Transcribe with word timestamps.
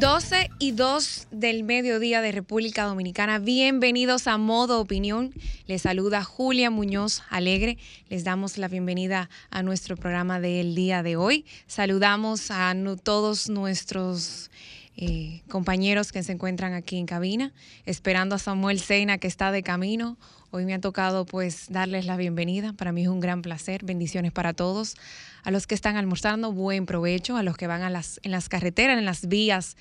12 0.00 0.50
y 0.58 0.72
2 0.72 1.28
del 1.30 1.62
mediodía 1.62 2.22
de 2.22 2.32
República 2.32 2.84
Dominicana. 2.84 3.38
Bienvenidos 3.38 4.28
a 4.28 4.38
Modo 4.38 4.80
Opinión. 4.80 5.34
Les 5.66 5.82
saluda 5.82 6.24
Julia 6.24 6.70
Muñoz 6.70 7.22
Alegre. 7.28 7.76
Les 8.08 8.24
damos 8.24 8.56
la 8.56 8.68
bienvenida 8.68 9.28
a 9.50 9.62
nuestro 9.62 9.98
programa 9.98 10.40
del 10.40 10.74
día 10.74 11.02
de 11.02 11.16
hoy. 11.16 11.44
Saludamos 11.66 12.50
a 12.50 12.74
todos 13.04 13.50
nuestros 13.50 14.50
eh, 14.96 15.42
compañeros 15.50 16.12
que 16.12 16.22
se 16.22 16.32
encuentran 16.32 16.72
aquí 16.72 16.96
en 16.96 17.04
cabina, 17.04 17.52
esperando 17.84 18.36
a 18.36 18.38
Samuel 18.38 18.80
Sena 18.80 19.18
que 19.18 19.28
está 19.28 19.52
de 19.52 19.62
camino. 19.62 20.16
Hoy 20.50 20.64
me 20.64 20.72
ha 20.72 20.80
tocado 20.80 21.26
pues 21.26 21.66
darles 21.68 22.06
la 22.06 22.16
bienvenida. 22.16 22.72
Para 22.72 22.92
mí 22.92 23.02
es 23.02 23.08
un 23.08 23.20
gran 23.20 23.42
placer. 23.42 23.84
Bendiciones 23.84 24.32
para 24.32 24.54
todos. 24.54 24.96
A 25.42 25.50
los 25.50 25.66
que 25.66 25.74
están 25.74 25.96
almorzando, 25.96 26.52
buen 26.52 26.86
provecho. 26.86 27.36
A 27.36 27.42
los 27.42 27.56
que 27.56 27.66
van 27.66 27.82
a 27.82 27.90
las, 27.90 28.20
en 28.22 28.30
las 28.30 28.48
carreteras, 28.48 28.98
en 28.98 29.04
las 29.04 29.26
vías 29.28 29.76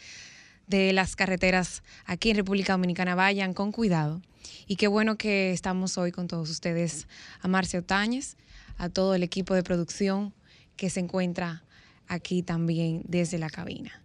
de 0.67 0.93
las 0.93 1.15
carreteras 1.15 1.83
aquí 2.05 2.29
en 2.29 2.37
República 2.37 2.73
Dominicana, 2.73 3.15
vayan 3.15 3.53
con 3.53 3.71
cuidado. 3.71 4.21
Y 4.67 4.75
qué 4.75 4.87
bueno 4.87 5.17
que 5.17 5.51
estamos 5.51 5.97
hoy 5.97 6.11
con 6.11 6.27
todos 6.27 6.49
ustedes. 6.49 7.07
A 7.41 7.47
Marcia 7.47 7.79
Otañez, 7.79 8.37
a 8.77 8.89
todo 8.89 9.15
el 9.15 9.23
equipo 9.23 9.55
de 9.55 9.63
producción 9.63 10.33
que 10.75 10.89
se 10.89 10.99
encuentra 10.99 11.63
aquí 12.07 12.43
también 12.43 13.01
desde 13.05 13.37
la 13.37 13.49
cabina. 13.49 14.03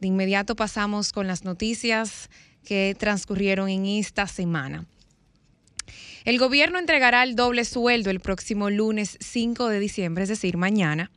De 0.00 0.08
inmediato 0.08 0.56
pasamos 0.56 1.12
con 1.12 1.26
las 1.26 1.44
noticias 1.44 2.28
que 2.64 2.96
transcurrieron 2.98 3.68
en 3.68 3.86
esta 3.86 4.26
semana. 4.26 4.86
El 6.24 6.38
gobierno 6.38 6.78
entregará 6.78 7.22
el 7.22 7.36
doble 7.36 7.66
sueldo 7.66 8.08
el 8.08 8.18
próximo 8.18 8.70
lunes 8.70 9.18
5 9.20 9.68
de 9.68 9.78
diciembre, 9.78 10.22
es 10.22 10.30
decir, 10.30 10.56
mañana. 10.56 11.10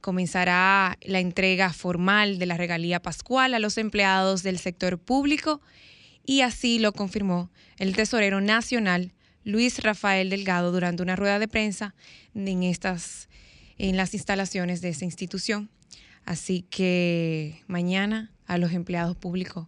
Comenzará 0.00 0.96
la 1.02 1.20
entrega 1.20 1.74
formal 1.74 2.38
de 2.38 2.46
la 2.46 2.56
regalía 2.56 3.02
pascual 3.02 3.52
a 3.52 3.58
los 3.58 3.76
empleados 3.76 4.42
del 4.42 4.58
sector 4.58 4.98
público 4.98 5.60
y 6.24 6.40
así 6.40 6.78
lo 6.78 6.94
confirmó 6.94 7.50
el 7.76 7.94
tesorero 7.94 8.40
nacional 8.40 9.12
Luis 9.44 9.82
Rafael 9.82 10.30
Delgado 10.30 10.72
durante 10.72 11.02
una 11.02 11.16
rueda 11.16 11.38
de 11.38 11.48
prensa 11.48 11.94
en 12.34 12.62
estas 12.62 13.28
en 13.76 13.98
las 13.98 14.14
instalaciones 14.14 14.80
de 14.80 14.88
esa 14.88 15.04
institución. 15.04 15.68
Así 16.24 16.64
que 16.70 17.62
mañana 17.66 18.30
a 18.46 18.56
los 18.56 18.72
empleados 18.72 19.16
públicos 19.16 19.66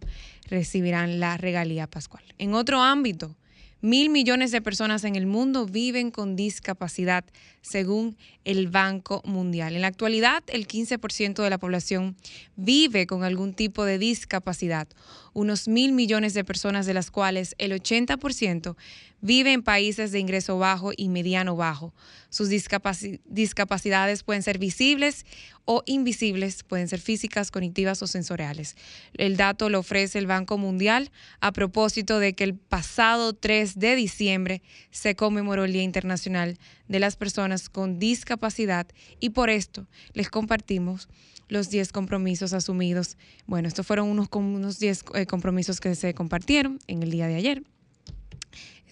recibirán 0.49 1.19
la 1.19 1.37
regalía 1.37 1.85
pascual. 1.85 2.23
En 2.39 2.55
otro 2.55 2.81
ámbito, 2.81 3.35
Mil 3.83 4.09
millones 4.09 4.51
de 4.51 4.61
personas 4.61 5.03
en 5.03 5.17
el 5.17 5.25
mundo 5.25 5.65
viven 5.65 6.09
con 6.09 6.37
discapacidad, 6.37 7.25
según 7.61 8.15
el 8.45 8.69
Banco 8.69 9.21
Mundial. 9.25 9.75
En 9.75 9.81
la 9.81 9.87
actualidad, 9.87 10.41
el 10.47 10.69
15% 10.69 11.43
de 11.43 11.49
la 11.49 11.57
población 11.57 12.15
vive 12.55 13.07
con 13.07 13.25
algún 13.25 13.53
tipo 13.53 13.83
de 13.83 13.97
discapacidad, 13.97 14.87
unos 15.33 15.67
mil 15.67 15.91
millones 15.91 16.33
de 16.33 16.45
personas 16.45 16.85
de 16.85 16.93
las 16.93 17.11
cuales 17.11 17.55
el 17.57 17.73
80% 17.73 18.77
vive 19.23 19.53
en 19.53 19.63
países 19.63 20.11
de 20.11 20.19
ingreso 20.19 20.59
bajo 20.59 20.91
y 20.95 21.07
mediano 21.07 21.55
bajo. 21.55 21.93
Sus 22.29 22.49
discapacidades 22.49 24.23
pueden 24.23 24.43
ser 24.43 24.57
visibles 24.57 25.25
o 25.63 25.81
invisibles, 25.85 26.63
pueden 26.63 26.89
ser 26.89 26.99
físicas, 26.99 27.49
cognitivas 27.49 28.03
o 28.03 28.07
sensoriales. 28.07 28.75
El 29.13 29.37
dato 29.37 29.69
lo 29.69 29.79
ofrece 29.79 30.19
el 30.19 30.27
Banco 30.27 30.57
Mundial 30.57 31.09
a 31.39 31.53
propósito 31.53 32.19
de 32.19 32.33
que 32.33 32.43
el 32.43 32.55
pasado 32.55 33.31
3 33.33 33.79
de 33.79 33.95
diciembre 33.95 34.61
se 34.91 35.15
conmemoró 35.15 35.63
el 35.63 35.71
Día 35.71 35.83
Internacional 35.83 36.57
de 36.89 36.99
las 36.99 37.15
Personas 37.15 37.69
con 37.69 37.99
Discapacidad 37.99 38.87
y 39.21 39.29
por 39.29 39.49
esto 39.49 39.87
les 40.11 40.29
compartimos 40.29 41.07
los 41.47 41.69
10 41.69 41.93
compromisos 41.93 42.51
asumidos. 42.51 43.17
Bueno, 43.47 43.69
estos 43.69 43.87
fueron 43.87 44.09
unos, 44.09 44.27
unos 44.33 44.79
10 44.79 45.05
eh, 45.13 45.25
compromisos 45.27 45.79
que 45.79 45.95
se 45.95 46.13
compartieron 46.13 46.79
en 46.87 47.03
el 47.03 47.11
día 47.11 47.27
de 47.27 47.35
ayer. 47.35 47.63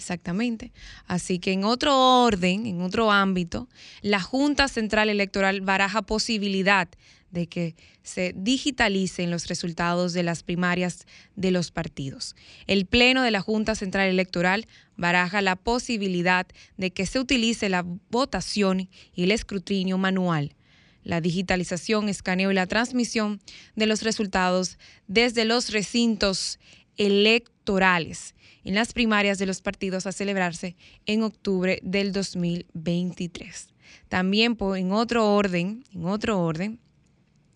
Exactamente. 0.02 0.72
Así 1.06 1.38
que 1.38 1.52
en 1.52 1.64
otro 1.64 2.24
orden, 2.24 2.66
en 2.66 2.82
otro 2.82 3.12
ámbito, 3.12 3.70
la 4.02 4.20
Junta 4.20 4.68
Central 4.68 5.10
Electoral 5.10 5.62
baraja 5.62 6.02
posibilidad 6.02 6.90
de 7.30 7.46
que 7.46 7.76
se 8.02 8.34
digitalicen 8.36 9.30
los 9.30 9.46
resultados 9.46 10.14
de 10.14 10.24
las 10.24 10.42
primarias 10.42 11.06
de 11.36 11.52
los 11.52 11.70
partidos. 11.70 12.36
El 12.66 12.88
Pleno 12.88 13.22
de 13.22 13.30
la 13.30 13.42
Junta 13.42 13.76
Central 13.76 14.10
Electoral 14.10 14.66
baraja 14.98 15.44
la 15.44 15.56
posibilidad 15.56 16.48
de 16.78 16.90
que 16.90 17.06
se 17.06 17.20
utilice 17.20 17.70
la 17.70 17.86
votación 18.10 18.90
y 19.14 19.24
el 19.26 19.32
escrutinio 19.32 20.00
manual, 20.00 20.56
la 21.04 21.22
digitalización, 21.22 22.10
escaneo 22.10 22.50
y 22.50 22.56
la 22.56 22.66
transmisión 22.66 23.40
de 23.76 23.86
los 23.86 24.02
resultados 24.02 24.80
desde 25.08 25.46
los 25.46 25.70
recintos 25.70 26.60
electorales 27.02 28.36
en 28.64 28.76
las 28.76 28.94
primarias 28.94 29.40
de 29.40 29.48
los 29.48 29.62
partidos 29.62 30.06
a 30.06 30.12
celebrarse 30.12 30.76
en 31.08 31.24
octubre 31.24 31.80
del 31.82 32.12
2023. 32.12 33.70
También 34.08 34.56
en 34.76 34.92
otro 34.92 35.34
orden, 35.34 35.84
en 35.94 36.06
otro 36.06 36.40
orden, 36.40 36.80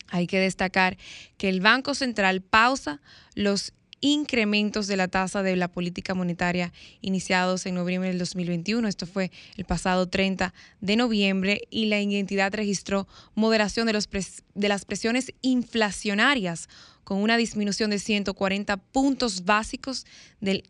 hay 0.07 0.25
que 0.25 0.39
destacar 0.39 0.97
que 1.37 1.49
el 1.49 1.61
Banco 1.61 1.93
Central 1.93 2.41
pausa 2.41 3.01
los 3.35 3.73
incrementos 4.05 4.85
de 4.85 4.97
la 4.97 5.07
tasa 5.07 5.41
de 5.41 5.55
la 5.55 5.67
política 5.67 6.13
monetaria 6.13 6.71
iniciados 7.01 7.65
en 7.65 7.73
noviembre 7.73 8.09
del 8.09 8.19
2021. 8.19 8.87
Esto 8.87 9.07
fue 9.07 9.31
el 9.57 9.65
pasado 9.65 10.07
30 10.07 10.53
de 10.79 10.95
noviembre 10.95 11.61
y 11.71 11.87
la 11.87 11.97
entidad 11.97 12.53
registró 12.53 13.07
moderación 13.33 13.87
de, 13.87 13.93
los 13.93 14.07
de 14.53 14.69
las 14.69 14.85
presiones 14.85 15.33
inflacionarias 15.41 16.69
con 17.03 17.17
una 17.17 17.35
disminución 17.35 17.89
de 17.89 17.97
140 17.97 18.77
puntos 18.77 19.43
básicos 19.43 20.05
del, 20.39 20.63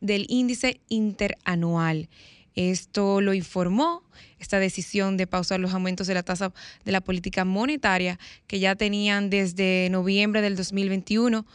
del 0.00 0.26
índice 0.28 0.80
interanual. 0.88 2.08
Esto 2.56 3.20
lo 3.20 3.34
informó 3.34 4.02
esta 4.38 4.58
decisión 4.58 5.16
de 5.16 5.26
pausar 5.26 5.60
los 5.60 5.72
aumentos 5.72 6.06
de 6.06 6.14
la 6.14 6.22
tasa 6.22 6.52
de 6.84 6.92
la 6.92 7.00
política 7.00 7.44
monetaria 7.44 8.18
que 8.46 8.58
ya 8.58 8.74
tenían 8.74 9.30
desde 9.30 9.88
noviembre 9.90 10.42
del 10.42 10.56
2021 10.56 11.46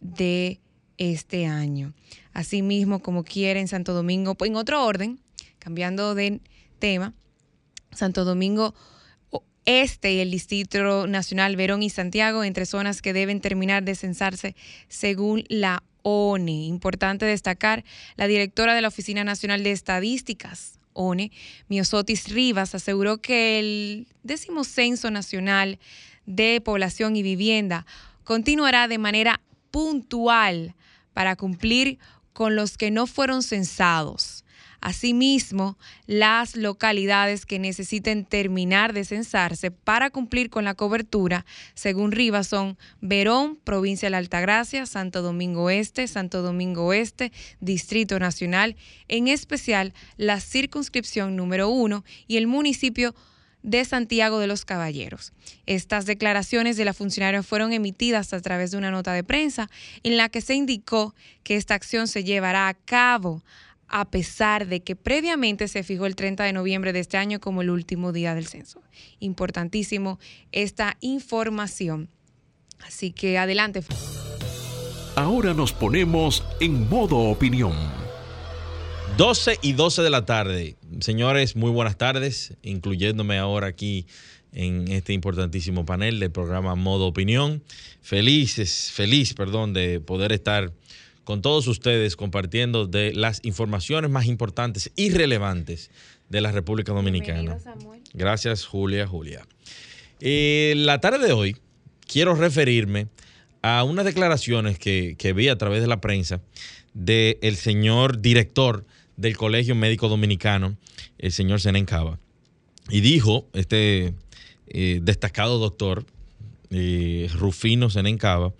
de 0.00 0.60
este 0.98 1.46
año. 1.46 1.92
Asimismo, 2.32 3.00
como 3.00 3.24
quiere 3.24 3.60
en 3.60 3.68
Santo 3.68 3.92
Domingo, 3.92 4.36
en 4.40 4.56
otro 4.56 4.84
orden, 4.84 5.20
cambiando 5.58 6.14
de 6.14 6.40
tema, 6.78 7.14
Santo 7.92 8.24
Domingo 8.24 8.74
este 9.66 10.12
y 10.12 10.20
el 10.20 10.30
Distrito 10.30 11.06
Nacional 11.06 11.56
Verón 11.56 11.82
y 11.82 11.90
Santiago 11.90 12.44
entre 12.44 12.66
zonas 12.66 13.02
que 13.02 13.12
deben 13.12 13.40
terminar 13.40 13.82
de 13.82 13.96
censarse 13.96 14.54
según 14.88 15.44
la 15.48 15.82
ONE. 16.02 16.66
Importante 16.66 17.26
destacar, 17.26 17.84
la 18.16 18.28
directora 18.28 18.74
de 18.74 18.80
la 18.80 18.88
Oficina 18.88 19.24
Nacional 19.24 19.64
de 19.64 19.72
Estadísticas, 19.72 20.78
ONE, 20.92 21.32
Miosotis 21.68 22.28
Rivas, 22.28 22.74
aseguró 22.76 23.18
que 23.18 23.58
el 23.58 24.06
décimo 24.22 24.62
censo 24.62 25.10
nacional 25.10 25.78
de 26.26 26.60
población 26.60 27.16
y 27.16 27.22
vivienda 27.22 27.86
continuará 28.22 28.86
de 28.88 28.98
manera 28.98 29.40
puntual 29.72 30.74
para 31.16 31.34
cumplir 31.34 31.98
con 32.34 32.56
los 32.56 32.76
que 32.76 32.90
no 32.90 33.06
fueron 33.06 33.42
censados. 33.42 34.44
Asimismo, 34.82 35.78
las 36.06 36.56
localidades 36.56 37.46
que 37.46 37.58
necesiten 37.58 38.26
terminar 38.26 38.92
de 38.92 39.06
censarse 39.06 39.70
para 39.70 40.10
cumplir 40.10 40.50
con 40.50 40.66
la 40.66 40.74
cobertura, 40.74 41.46
según 41.72 42.12
Rivas, 42.12 42.48
son 42.48 42.76
Verón, 43.00 43.58
provincia 43.64 44.08
de 44.08 44.10
la 44.10 44.18
Altagracia, 44.18 44.84
Santo 44.84 45.22
Domingo 45.22 45.70
Este, 45.70 46.06
Santo 46.06 46.42
Domingo 46.42 46.84
Oeste, 46.84 47.32
Distrito 47.60 48.18
Nacional, 48.18 48.76
en 49.08 49.28
especial 49.28 49.94
la 50.18 50.38
circunscripción 50.38 51.34
número 51.34 51.70
uno 51.70 52.04
y 52.26 52.36
el 52.36 52.46
municipio 52.46 53.14
Santiago 53.84 54.38
de 54.38 54.46
los 54.46 54.64
Caballeros. 54.64 55.32
Estas 55.66 56.06
declaraciones 56.06 56.76
de 56.76 56.84
la 56.84 56.94
funcionaria 56.94 57.42
fueron 57.42 57.72
emitidas 57.72 58.32
a 58.32 58.40
través 58.40 58.70
de 58.70 58.78
una 58.78 58.90
nota 58.90 59.12
de 59.12 59.24
prensa 59.24 59.68
en 60.02 60.16
la 60.16 60.28
que 60.28 60.40
se 60.40 60.54
indicó 60.54 61.14
que 61.42 61.56
esta 61.56 61.74
acción 61.74 62.08
se 62.08 62.24
llevará 62.24 62.68
a 62.68 62.74
cabo 62.74 63.42
a 63.88 64.04
pesar 64.06 64.66
de 64.66 64.80
que 64.80 64.96
previamente 64.96 65.68
se 65.68 65.82
fijó 65.82 66.06
el 66.06 66.16
30 66.16 66.44
de 66.44 66.52
noviembre 66.52 66.92
de 66.92 67.00
este 67.00 67.16
año 67.16 67.40
como 67.40 67.62
el 67.62 67.70
último 67.70 68.12
día 68.12 68.34
del 68.34 68.46
censo. 68.46 68.82
Importantísimo 69.20 70.18
esta 70.52 70.96
información. 71.00 72.08
Así 72.84 73.12
que 73.12 73.38
adelante. 73.38 73.84
Ahora 75.14 75.54
nos 75.54 75.72
ponemos 75.72 76.44
en 76.60 76.88
modo 76.88 77.16
opinión. 77.16 78.05
12 79.16 79.60
y 79.62 79.72
12 79.72 80.02
de 80.02 80.10
la 80.10 80.26
tarde. 80.26 80.76
Señores, 81.00 81.56
muy 81.56 81.70
buenas 81.70 81.96
tardes, 81.96 82.52
incluyéndome 82.62 83.38
ahora 83.38 83.68
aquí 83.68 84.06
en 84.52 84.88
este 84.88 85.14
importantísimo 85.14 85.86
panel 85.86 86.20
del 86.20 86.30
programa 86.30 86.74
Modo 86.74 87.06
Opinión. 87.06 87.62
Felices, 88.02 88.90
feliz, 88.92 89.32
perdón, 89.32 89.72
de 89.72 90.00
poder 90.00 90.32
estar 90.32 90.70
con 91.24 91.40
todos 91.40 91.66
ustedes 91.66 92.14
compartiendo 92.14 92.86
de 92.86 93.14
las 93.14 93.40
informaciones 93.42 94.10
más 94.10 94.26
importantes 94.26 94.92
y 94.96 95.08
relevantes 95.08 95.90
de 96.28 96.42
la 96.42 96.52
República 96.52 96.92
Dominicana. 96.92 97.56
Gracias, 98.12 98.66
Julia, 98.66 99.06
Julia. 99.06 99.46
Eh, 100.20 100.74
la 100.76 101.00
tarde 101.00 101.26
de 101.26 101.32
hoy 101.32 101.56
quiero 102.06 102.34
referirme 102.34 103.08
a 103.62 103.82
unas 103.82 104.04
declaraciones 104.04 104.78
que, 104.78 105.32
vi 105.34 105.48
a 105.48 105.56
través 105.56 105.80
de 105.80 105.86
la 105.86 106.02
prensa 106.02 106.42
del 106.92 107.56
señor 107.56 108.20
director 108.20 108.84
del 109.16 109.36
Colegio 109.36 109.74
Médico 109.74 110.08
Dominicano, 110.08 110.76
el 111.18 111.32
señor 111.32 111.60
Cava. 111.86 112.18
Y 112.88 113.00
dijo, 113.00 113.48
este 113.52 114.14
eh, 114.68 115.00
destacado 115.02 115.58
doctor, 115.58 116.06
eh, 116.70 117.28
Rufino 117.34 117.88
Cava, 118.18 118.52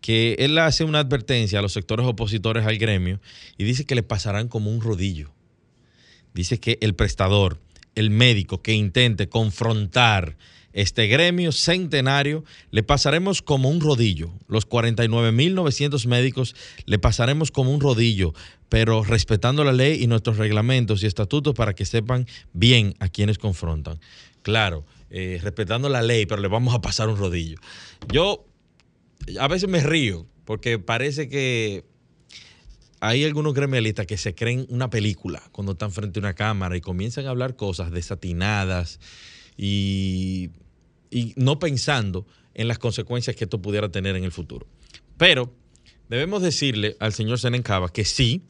que 0.00 0.36
él 0.38 0.58
hace 0.58 0.84
una 0.84 1.00
advertencia 1.00 1.58
a 1.58 1.62
los 1.62 1.72
sectores 1.72 2.06
opositores 2.06 2.66
al 2.66 2.76
gremio 2.76 3.20
y 3.56 3.64
dice 3.64 3.86
que 3.86 3.94
le 3.94 4.02
pasarán 4.02 4.48
como 4.48 4.70
un 4.70 4.80
rodillo. 4.80 5.32
Dice 6.34 6.58
que 6.60 6.78
el 6.82 6.94
prestador, 6.94 7.60
el 7.94 8.10
médico 8.10 8.60
que 8.60 8.74
intente 8.74 9.28
confrontar 9.28 10.36
este 10.74 11.06
gremio 11.06 11.52
centenario, 11.52 12.44
le 12.72 12.82
pasaremos 12.82 13.42
como 13.42 13.70
un 13.70 13.80
rodillo. 13.80 14.32
Los 14.48 14.68
49.900 14.68 16.06
médicos 16.06 16.56
le 16.84 16.98
pasaremos 16.98 17.52
como 17.52 17.72
un 17.72 17.80
rodillo, 17.80 18.34
pero 18.68 19.04
respetando 19.04 19.62
la 19.62 19.72
ley 19.72 20.02
y 20.02 20.08
nuestros 20.08 20.36
reglamentos 20.36 21.02
y 21.02 21.06
estatutos 21.06 21.54
para 21.54 21.74
que 21.74 21.84
sepan 21.84 22.26
bien 22.52 22.96
a 22.98 23.08
quienes 23.08 23.38
confrontan. 23.38 24.00
Claro, 24.42 24.84
eh, 25.10 25.38
respetando 25.40 25.88
la 25.88 26.02
ley, 26.02 26.26
pero 26.26 26.42
le 26.42 26.48
vamos 26.48 26.74
a 26.74 26.80
pasar 26.80 27.08
un 27.08 27.16
rodillo. 27.16 27.56
Yo 28.12 28.44
a 29.38 29.46
veces 29.46 29.68
me 29.68 29.80
río 29.80 30.26
porque 30.44 30.80
parece 30.80 31.28
que 31.28 31.84
hay 32.98 33.22
algunos 33.22 33.54
gremialistas 33.54 34.06
que 34.06 34.16
se 34.16 34.34
creen 34.34 34.66
una 34.70 34.90
película 34.90 35.40
cuando 35.52 35.72
están 35.72 35.92
frente 35.92 36.18
a 36.18 36.22
una 36.22 36.34
cámara 36.34 36.76
y 36.76 36.80
comienzan 36.80 37.26
a 37.26 37.30
hablar 37.30 37.54
cosas 37.54 37.92
desatinadas 37.92 38.98
y, 39.56 40.50
no 41.36 41.58
pensando 41.58 42.26
en 42.54 42.68
las 42.68 42.78
consecuencias 42.78 43.36
que 43.36 43.44
esto 43.44 43.60
pudiera 43.60 43.90
tener 43.90 44.16
en 44.16 44.24
el 44.24 44.32
futuro. 44.32 44.66
Pero 45.16 45.52
debemos 46.08 46.42
decirle 46.42 46.96
al 47.00 47.12
señor 47.12 47.38
Senencaba 47.38 47.92
que 47.92 48.04
sí, 48.04 48.42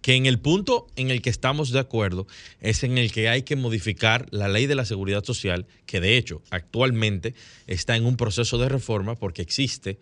que 0.00 0.14
en 0.14 0.26
el 0.26 0.40
punto 0.40 0.88
en 0.96 1.10
el 1.10 1.22
que 1.22 1.30
estamos 1.30 1.70
de 1.70 1.78
acuerdo 1.78 2.26
es 2.60 2.82
en 2.82 2.98
el 2.98 3.12
que 3.12 3.28
hay 3.28 3.42
que 3.42 3.56
modificar 3.56 4.26
la 4.30 4.48
ley 4.48 4.66
de 4.66 4.74
la 4.74 4.84
seguridad 4.84 5.24
social, 5.24 5.66
que 5.86 6.00
de 6.00 6.16
hecho 6.16 6.42
actualmente 6.50 7.34
está 7.68 7.96
en 7.96 8.04
un 8.04 8.16
proceso 8.16 8.58
de 8.58 8.68
reforma 8.68 9.14
porque 9.14 9.42
existe 9.42 9.98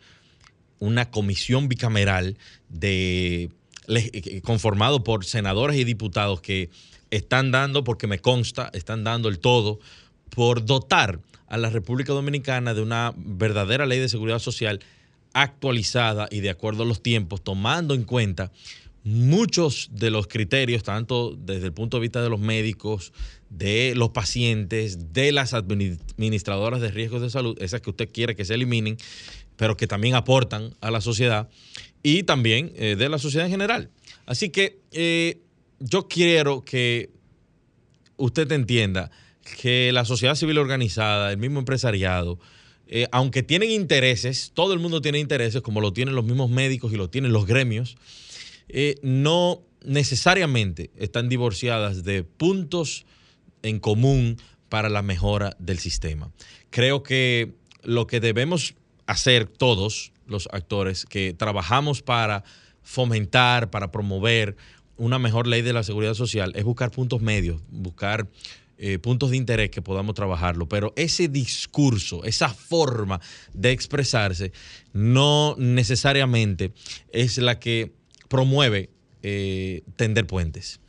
una 0.78 1.10
comisión 1.10 1.68
bicameral 1.68 2.38
de 2.70 3.50
conformado 4.42 5.04
por 5.04 5.24
senadores 5.24 5.76
y 5.76 5.84
diputados 5.84 6.40
que 6.40 6.70
están 7.10 7.50
dando, 7.50 7.84
porque 7.84 8.06
me 8.06 8.20
consta, 8.20 8.70
están 8.72 9.04
dando 9.04 9.28
el 9.28 9.40
todo 9.40 9.80
por 10.30 10.64
dotar 10.64 11.20
a 11.46 11.58
la 11.58 11.70
República 11.70 12.12
Dominicana 12.12 12.74
de 12.74 12.82
una 12.82 13.12
verdadera 13.16 13.86
ley 13.86 13.98
de 13.98 14.08
seguridad 14.08 14.38
social 14.38 14.80
actualizada 15.32 16.28
y 16.30 16.40
de 16.40 16.50
acuerdo 16.50 16.84
a 16.84 16.86
los 16.86 17.02
tiempos, 17.02 17.42
tomando 17.42 17.94
en 17.94 18.04
cuenta 18.04 18.50
muchos 19.02 19.90
de 19.92 20.10
los 20.10 20.26
criterios, 20.26 20.82
tanto 20.82 21.36
desde 21.36 21.66
el 21.66 21.72
punto 21.72 21.96
de 21.96 22.02
vista 22.02 22.22
de 22.22 22.28
los 22.28 22.40
médicos, 22.40 23.12
de 23.48 23.94
los 23.96 24.10
pacientes, 24.10 25.12
de 25.12 25.32
las 25.32 25.54
administradoras 25.54 26.80
de 26.80 26.90
riesgos 26.90 27.22
de 27.22 27.30
salud, 27.30 27.56
esas 27.60 27.80
que 27.80 27.90
usted 27.90 28.10
quiere 28.12 28.36
que 28.36 28.44
se 28.44 28.54
eliminen, 28.54 28.96
pero 29.56 29.76
que 29.76 29.86
también 29.86 30.14
aportan 30.14 30.74
a 30.80 30.90
la 30.90 31.00
sociedad, 31.00 31.48
y 32.02 32.22
también 32.22 32.72
eh, 32.76 32.96
de 32.96 33.08
la 33.08 33.18
sociedad 33.18 33.46
en 33.46 33.52
general. 33.52 33.90
Así 34.26 34.50
que 34.50 34.80
eh, 34.92 35.40
yo 35.80 36.08
quiero 36.08 36.64
que 36.64 37.10
usted 38.16 38.50
entienda 38.52 39.10
que 39.56 39.92
la 39.92 40.04
sociedad 40.04 40.34
civil 40.34 40.58
organizada, 40.58 41.30
el 41.30 41.38
mismo 41.38 41.58
empresariado, 41.58 42.38
eh, 42.86 43.06
aunque 43.12 43.42
tienen 43.42 43.70
intereses, 43.70 44.50
todo 44.54 44.72
el 44.72 44.80
mundo 44.80 45.00
tiene 45.00 45.18
intereses, 45.18 45.62
como 45.62 45.80
lo 45.80 45.92
tienen 45.92 46.14
los 46.14 46.24
mismos 46.24 46.50
médicos 46.50 46.92
y 46.92 46.96
lo 46.96 47.08
tienen 47.08 47.32
los 47.32 47.46
gremios, 47.46 47.96
eh, 48.68 48.96
no 49.02 49.62
necesariamente 49.84 50.90
están 50.96 51.28
divorciadas 51.28 52.04
de 52.04 52.24
puntos 52.24 53.06
en 53.62 53.78
común 53.78 54.38
para 54.68 54.88
la 54.88 55.02
mejora 55.02 55.56
del 55.58 55.78
sistema. 55.78 56.32
Creo 56.70 57.02
que 57.02 57.54
lo 57.82 58.06
que 58.06 58.20
debemos 58.20 58.74
hacer 59.06 59.46
todos 59.46 60.12
los 60.26 60.48
actores 60.52 61.04
que 61.04 61.34
trabajamos 61.34 62.02
para 62.02 62.44
fomentar, 62.82 63.70
para 63.70 63.90
promover 63.90 64.56
una 64.96 65.18
mejor 65.18 65.46
ley 65.46 65.62
de 65.62 65.72
la 65.72 65.82
seguridad 65.82 66.14
social 66.14 66.52
es 66.54 66.64
buscar 66.64 66.90
puntos 66.90 67.22
medios, 67.22 67.60
buscar 67.70 68.28
eh, 68.82 68.98
puntos 68.98 69.30
de 69.30 69.36
interés 69.36 69.70
que 69.70 69.82
podamos 69.82 70.14
trabajarlo, 70.14 70.66
pero 70.66 70.94
ese 70.96 71.28
discurso, 71.28 72.24
esa 72.24 72.48
forma 72.48 73.20
de 73.52 73.72
expresarse, 73.72 74.52
no 74.94 75.54
necesariamente 75.58 76.72
es 77.12 77.36
la 77.36 77.58
que 77.58 77.92
promueve 78.28 78.88
eh, 79.22 79.82
tender 79.96 80.26
puentes. 80.26 80.80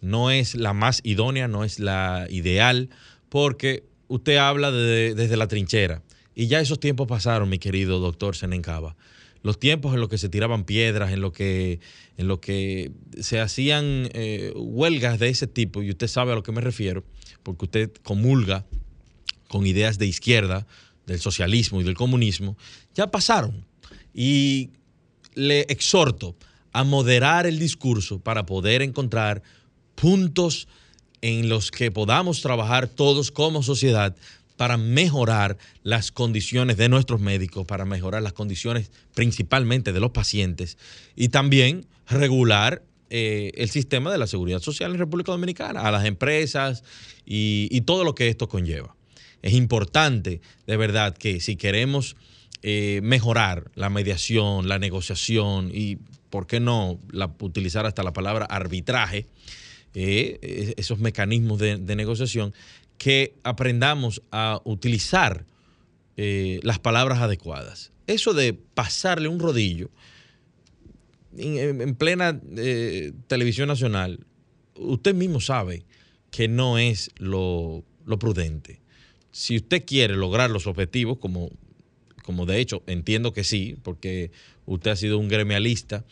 No 0.00 0.32
es 0.32 0.56
la 0.56 0.72
más 0.72 1.00
idónea, 1.04 1.46
no 1.46 1.62
es 1.62 1.78
la 1.78 2.26
ideal, 2.30 2.90
porque 3.28 3.84
usted 4.08 4.38
habla 4.38 4.72
desde 4.72 5.36
la 5.36 5.46
trinchera. 5.46 6.02
Y 6.34 6.48
ya 6.48 6.58
esos 6.58 6.80
tiempos 6.80 7.06
pasaron, 7.06 7.48
mi 7.48 7.60
querido 7.60 8.00
doctor 8.00 8.34
Senencaba. 8.34 8.96
Los 9.46 9.60
tiempos 9.60 9.94
en 9.94 10.00
los 10.00 10.08
que 10.08 10.18
se 10.18 10.28
tiraban 10.28 10.64
piedras, 10.64 11.12
en 11.12 11.20
los 11.20 11.32
que, 11.32 11.78
en 12.16 12.26
lo 12.26 12.40
que 12.40 12.90
se 13.20 13.38
hacían 13.38 14.08
eh, 14.12 14.52
huelgas 14.56 15.20
de 15.20 15.28
ese 15.28 15.46
tipo, 15.46 15.84
y 15.84 15.90
usted 15.90 16.08
sabe 16.08 16.32
a 16.32 16.34
lo 16.34 16.42
que 16.42 16.50
me 16.50 16.60
refiero, 16.60 17.04
porque 17.44 17.66
usted 17.66 17.92
comulga 18.02 18.66
con 19.46 19.64
ideas 19.64 19.98
de 19.98 20.06
izquierda, 20.06 20.66
del 21.06 21.20
socialismo 21.20 21.80
y 21.80 21.84
del 21.84 21.94
comunismo, 21.94 22.56
ya 22.92 23.06
pasaron. 23.12 23.64
Y 24.12 24.70
le 25.36 25.60
exhorto 25.68 26.34
a 26.72 26.82
moderar 26.82 27.46
el 27.46 27.60
discurso 27.60 28.18
para 28.18 28.46
poder 28.46 28.82
encontrar 28.82 29.44
puntos 29.94 30.66
en 31.22 31.48
los 31.48 31.70
que 31.70 31.92
podamos 31.92 32.42
trabajar 32.42 32.88
todos 32.88 33.30
como 33.30 33.62
sociedad 33.62 34.16
para 34.56 34.76
mejorar 34.76 35.58
las 35.82 36.12
condiciones 36.12 36.76
de 36.76 36.88
nuestros 36.88 37.20
médicos, 37.20 37.66
para 37.66 37.84
mejorar 37.84 38.22
las 38.22 38.32
condiciones 38.32 38.90
principalmente 39.14 39.92
de 39.92 40.00
los 40.00 40.10
pacientes 40.10 40.78
y 41.14 41.28
también 41.28 41.86
regular 42.08 42.82
eh, 43.08 43.52
el 43.54 43.70
sistema 43.70 44.10
de 44.10 44.18
la 44.18 44.26
seguridad 44.26 44.60
social 44.60 44.92
en 44.92 44.98
República 44.98 45.32
Dominicana, 45.32 45.82
a 45.82 45.90
las 45.90 46.04
empresas 46.04 46.82
y, 47.24 47.80
todo 47.82 48.02
lo 48.02 48.14
que 48.14 48.28
esto 48.28 48.48
conlleva. 48.48 48.96
Es 49.42 49.52
importante, 49.52 50.40
de 50.66 50.76
verdad, 50.76 51.16
que 51.16 51.40
si 51.40 51.56
queremos 51.56 52.16
eh, 52.62 53.00
mejorar 53.04 53.70
la 53.74 53.90
mediación, 53.90 54.66
la 54.68 54.80
negociación 54.80 55.70
y 55.72 55.98
¿por 56.30 56.46
qué 56.46 56.58
no 56.58 56.98
utilizar 57.40 57.86
hasta 57.86 58.02
la 58.02 58.12
palabra 58.12 58.46
arbitraje? 58.46 59.26
Eh, 59.98 60.74
esos 60.76 60.98
mecanismos 60.98 61.58
de, 61.58 61.78
negociación, 61.96 62.52
que 62.98 63.34
aprendamos 63.42 64.22
a 64.30 64.60
utilizar 64.64 65.44
eh, 66.16 66.60
las 66.62 66.78
palabras 66.78 67.20
adecuadas. 67.20 67.92
Eso 68.06 68.34
de 68.34 68.54
pasarle 68.54 69.28
un 69.28 69.38
rodillo 69.38 69.90
en, 71.38 71.94
plena 71.96 72.40
eh, 72.56 73.12
televisión 73.26 73.68
nacional, 73.68 74.20
usted 74.76 75.14
mismo 75.14 75.40
sabe 75.40 75.84
que 76.30 76.48
no 76.48 76.78
es 76.78 77.10
lo, 77.16 77.84
lo, 78.04 78.18
prudente. 78.18 78.80
Si 79.30 79.56
usted 79.56 79.84
quiere 79.84 80.14
lograr 80.14 80.50
los 80.50 80.66
objetivos, 80.66 81.18
como, 81.18 81.50
como 82.24 82.46
de 82.46 82.60
hecho 82.60 82.82
entiendo 82.86 83.32
que 83.32 83.44
sí, 83.44 83.76
porque 83.82 84.30
usted 84.64 84.92
ha 84.92 84.96
sido 84.96 85.18
un 85.18 85.28
gremialista 85.28 86.04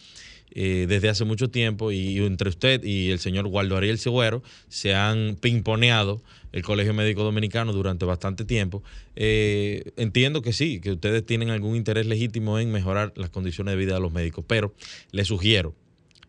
eh, 0.54 0.86
desde 0.88 1.08
hace 1.08 1.24
mucho 1.24 1.50
tiempo 1.50 1.90
y, 1.90 2.18
entre 2.18 2.48
usted 2.48 2.84
y 2.84 3.10
el 3.10 3.18
señor 3.18 3.46
Waldo 3.46 3.76
Ariel 3.76 3.98
Següero 3.98 4.42
se 4.68 4.94
han 4.94 5.36
pimponeado 5.40 6.22
el 6.52 6.62
Colegio 6.62 6.94
Médico 6.94 7.24
Dominicano 7.24 7.72
durante 7.72 8.04
bastante 8.04 8.44
tiempo. 8.44 8.82
Eh, 9.16 9.92
entiendo 9.96 10.42
que 10.42 10.52
sí, 10.52 10.80
que 10.80 10.92
ustedes 10.92 11.26
tienen 11.26 11.50
algún 11.50 11.74
interés 11.74 12.06
legítimo 12.06 12.60
en 12.60 12.70
mejorar 12.70 13.12
las 13.16 13.30
condiciones 13.30 13.72
de 13.72 13.76
vida 13.76 13.94
de 13.94 14.00
los 14.00 14.12
médicos, 14.12 14.44
pero 14.46 14.74
le 15.10 15.24
sugiero, 15.24 15.74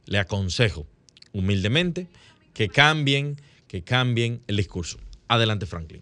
le 0.08 0.18
aconsejo 0.18 0.88
humildemente 1.32 2.08
que 2.54 2.70
cambien, 2.70 3.36
que 3.68 3.84
cambien 3.84 4.42
el 4.48 4.58
discurso. 4.58 4.98
Adelante, 5.28 5.68
Franklin. 5.68 6.02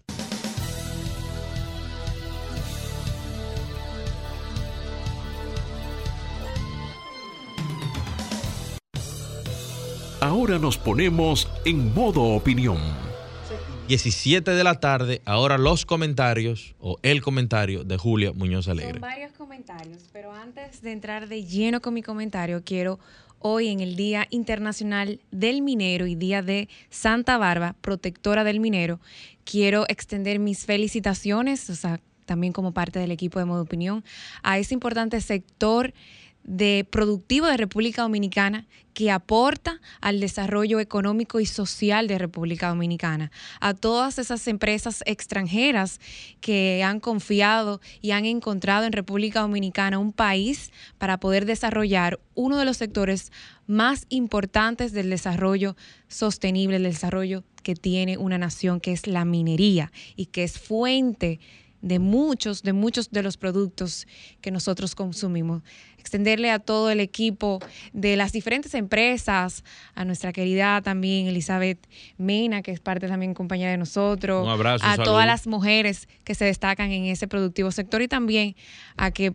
Ahora 10.44 10.58
nos 10.58 10.76
ponemos 10.76 11.48
en 11.64 11.94
modo 11.94 12.20
opinión. 12.20 12.76
17 13.88 14.50
de 14.50 14.62
la 14.62 14.74
tarde, 14.74 15.22
ahora 15.24 15.56
los 15.56 15.86
comentarios 15.86 16.74
o 16.80 16.98
el 17.00 17.22
comentario 17.22 17.82
de 17.82 17.96
Julia 17.96 18.30
Muñoz 18.34 18.68
Alegre. 18.68 18.92
Son 18.92 19.00
varios 19.00 19.32
comentarios, 19.32 20.02
pero 20.12 20.34
antes 20.34 20.82
de 20.82 20.92
entrar 20.92 21.28
de 21.28 21.46
lleno 21.46 21.80
con 21.80 21.94
mi 21.94 22.02
comentario, 22.02 22.60
quiero 22.62 22.98
hoy 23.38 23.68
en 23.68 23.80
el 23.80 23.96
Día 23.96 24.26
Internacional 24.28 25.18
del 25.30 25.62
Minero 25.62 26.06
y 26.06 26.14
Día 26.14 26.42
de 26.42 26.68
Santa 26.90 27.38
Barba, 27.38 27.74
protectora 27.80 28.44
del 28.44 28.60
minero, 28.60 29.00
quiero 29.46 29.86
extender 29.88 30.40
mis 30.40 30.66
felicitaciones, 30.66 31.70
o 31.70 31.74
sea, 31.74 32.00
también 32.26 32.52
como 32.52 32.72
parte 32.72 32.98
del 32.98 33.12
equipo 33.12 33.38
de 33.38 33.46
Modo 33.46 33.62
Opinión, 33.62 34.04
a 34.42 34.58
ese 34.58 34.74
importante 34.74 35.22
sector 35.22 35.94
de 36.44 36.86
productivo 36.88 37.46
de 37.46 37.56
República 37.56 38.02
Dominicana 38.02 38.66
que 38.92 39.10
aporta 39.10 39.80
al 40.00 40.20
desarrollo 40.20 40.78
económico 40.78 41.40
y 41.40 41.46
social 41.46 42.06
de 42.06 42.16
República 42.16 42.68
Dominicana, 42.68 43.32
a 43.60 43.74
todas 43.74 44.18
esas 44.18 44.46
empresas 44.46 45.02
extranjeras 45.06 46.00
que 46.40 46.82
han 46.84 47.00
confiado 47.00 47.80
y 48.00 48.12
han 48.12 48.24
encontrado 48.24 48.84
en 48.84 48.92
República 48.92 49.40
Dominicana 49.40 49.98
un 49.98 50.12
país 50.12 50.70
para 50.98 51.18
poder 51.18 51.44
desarrollar 51.44 52.20
uno 52.34 52.56
de 52.56 52.64
los 52.64 52.76
sectores 52.76 53.32
más 53.66 54.06
importantes 54.10 54.92
del 54.92 55.10
desarrollo 55.10 55.76
sostenible, 56.06 56.74
del 56.74 56.92
desarrollo 56.92 57.42
que 57.62 57.74
tiene 57.74 58.18
una 58.18 58.38
nación, 58.38 58.78
que 58.78 58.92
es 58.92 59.06
la 59.06 59.24
minería 59.24 59.90
y 60.14 60.26
que 60.26 60.44
es 60.44 60.60
fuente 60.60 61.40
de 61.84 61.98
muchos, 61.98 62.62
de 62.62 62.72
muchos 62.72 63.10
de 63.10 63.22
los 63.22 63.36
productos 63.36 64.06
que 64.40 64.50
nosotros 64.50 64.94
consumimos. 64.94 65.62
Extenderle 65.98 66.50
a 66.50 66.58
todo 66.58 66.90
el 66.90 66.98
equipo 66.98 67.60
de 67.92 68.16
las 68.16 68.32
diferentes 68.32 68.72
empresas, 68.74 69.64
a 69.94 70.06
nuestra 70.06 70.32
querida 70.32 70.80
también 70.80 71.26
Elizabeth 71.26 71.86
Mena, 72.16 72.62
que 72.62 72.70
es 72.70 72.80
parte 72.80 73.06
también 73.06 73.34
compañera 73.34 73.70
de 73.70 73.76
nosotros, 73.76 74.44
un 74.44 74.50
abrazo, 74.50 74.84
a 74.86 74.96
todas 74.96 75.26
las 75.26 75.46
mujeres 75.46 76.08
que 76.24 76.34
se 76.34 76.46
destacan 76.46 76.90
en 76.90 77.04
ese 77.04 77.28
productivo 77.28 77.70
sector 77.70 78.00
y 78.00 78.08
también 78.08 78.56
a 78.96 79.10
que 79.10 79.34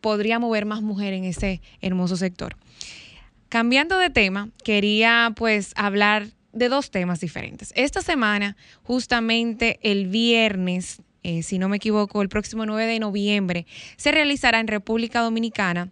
podría 0.00 0.38
mover 0.38 0.66
más 0.66 0.82
mujeres 0.82 1.18
en 1.18 1.24
ese 1.24 1.60
hermoso 1.80 2.16
sector. 2.16 2.56
Cambiando 3.48 3.98
de 3.98 4.10
tema, 4.10 4.50
quería 4.62 5.32
pues 5.34 5.72
hablar 5.74 6.28
de 6.52 6.68
dos 6.68 6.92
temas 6.92 7.18
diferentes. 7.18 7.72
Esta 7.74 8.00
semana, 8.00 8.56
justamente 8.84 9.80
el 9.82 10.06
viernes 10.06 11.02
eh, 11.22 11.42
si 11.42 11.58
no 11.58 11.68
me 11.68 11.76
equivoco, 11.76 12.22
el 12.22 12.28
próximo 12.28 12.66
9 12.66 12.86
de 12.86 12.98
noviembre, 12.98 13.66
se 13.96 14.12
realizará 14.12 14.60
en 14.60 14.66
República 14.66 15.20
Dominicana, 15.20 15.90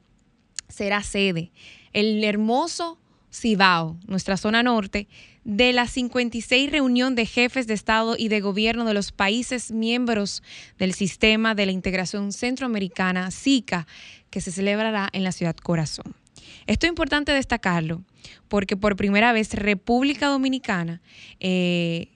será 0.68 1.02
sede 1.02 1.50
el 1.92 2.22
hermoso 2.24 2.98
Cibao, 3.32 3.98
nuestra 4.06 4.36
zona 4.36 4.62
norte, 4.62 5.08
de 5.44 5.72
la 5.72 5.86
56 5.86 6.70
reunión 6.70 7.14
de 7.14 7.26
jefes 7.26 7.66
de 7.66 7.74
Estado 7.74 8.16
y 8.18 8.28
de 8.28 8.40
Gobierno 8.40 8.84
de 8.84 8.94
los 8.94 9.12
países 9.12 9.70
miembros 9.70 10.42
del 10.78 10.94
Sistema 10.94 11.54
de 11.54 11.66
la 11.66 11.72
Integración 11.72 12.32
Centroamericana, 12.32 13.30
SICA, 13.30 13.86
que 14.30 14.40
se 14.40 14.52
celebrará 14.52 15.08
en 15.12 15.24
la 15.24 15.32
ciudad 15.32 15.56
Corazón. 15.56 16.14
Esto 16.66 16.86
es 16.86 16.90
importante 16.90 17.32
destacarlo 17.32 18.02
porque 18.48 18.76
por 18.76 18.96
primera 18.96 19.32
vez 19.32 19.54
República 19.54 20.28
Dominicana 20.28 21.00
eh, 21.40 22.08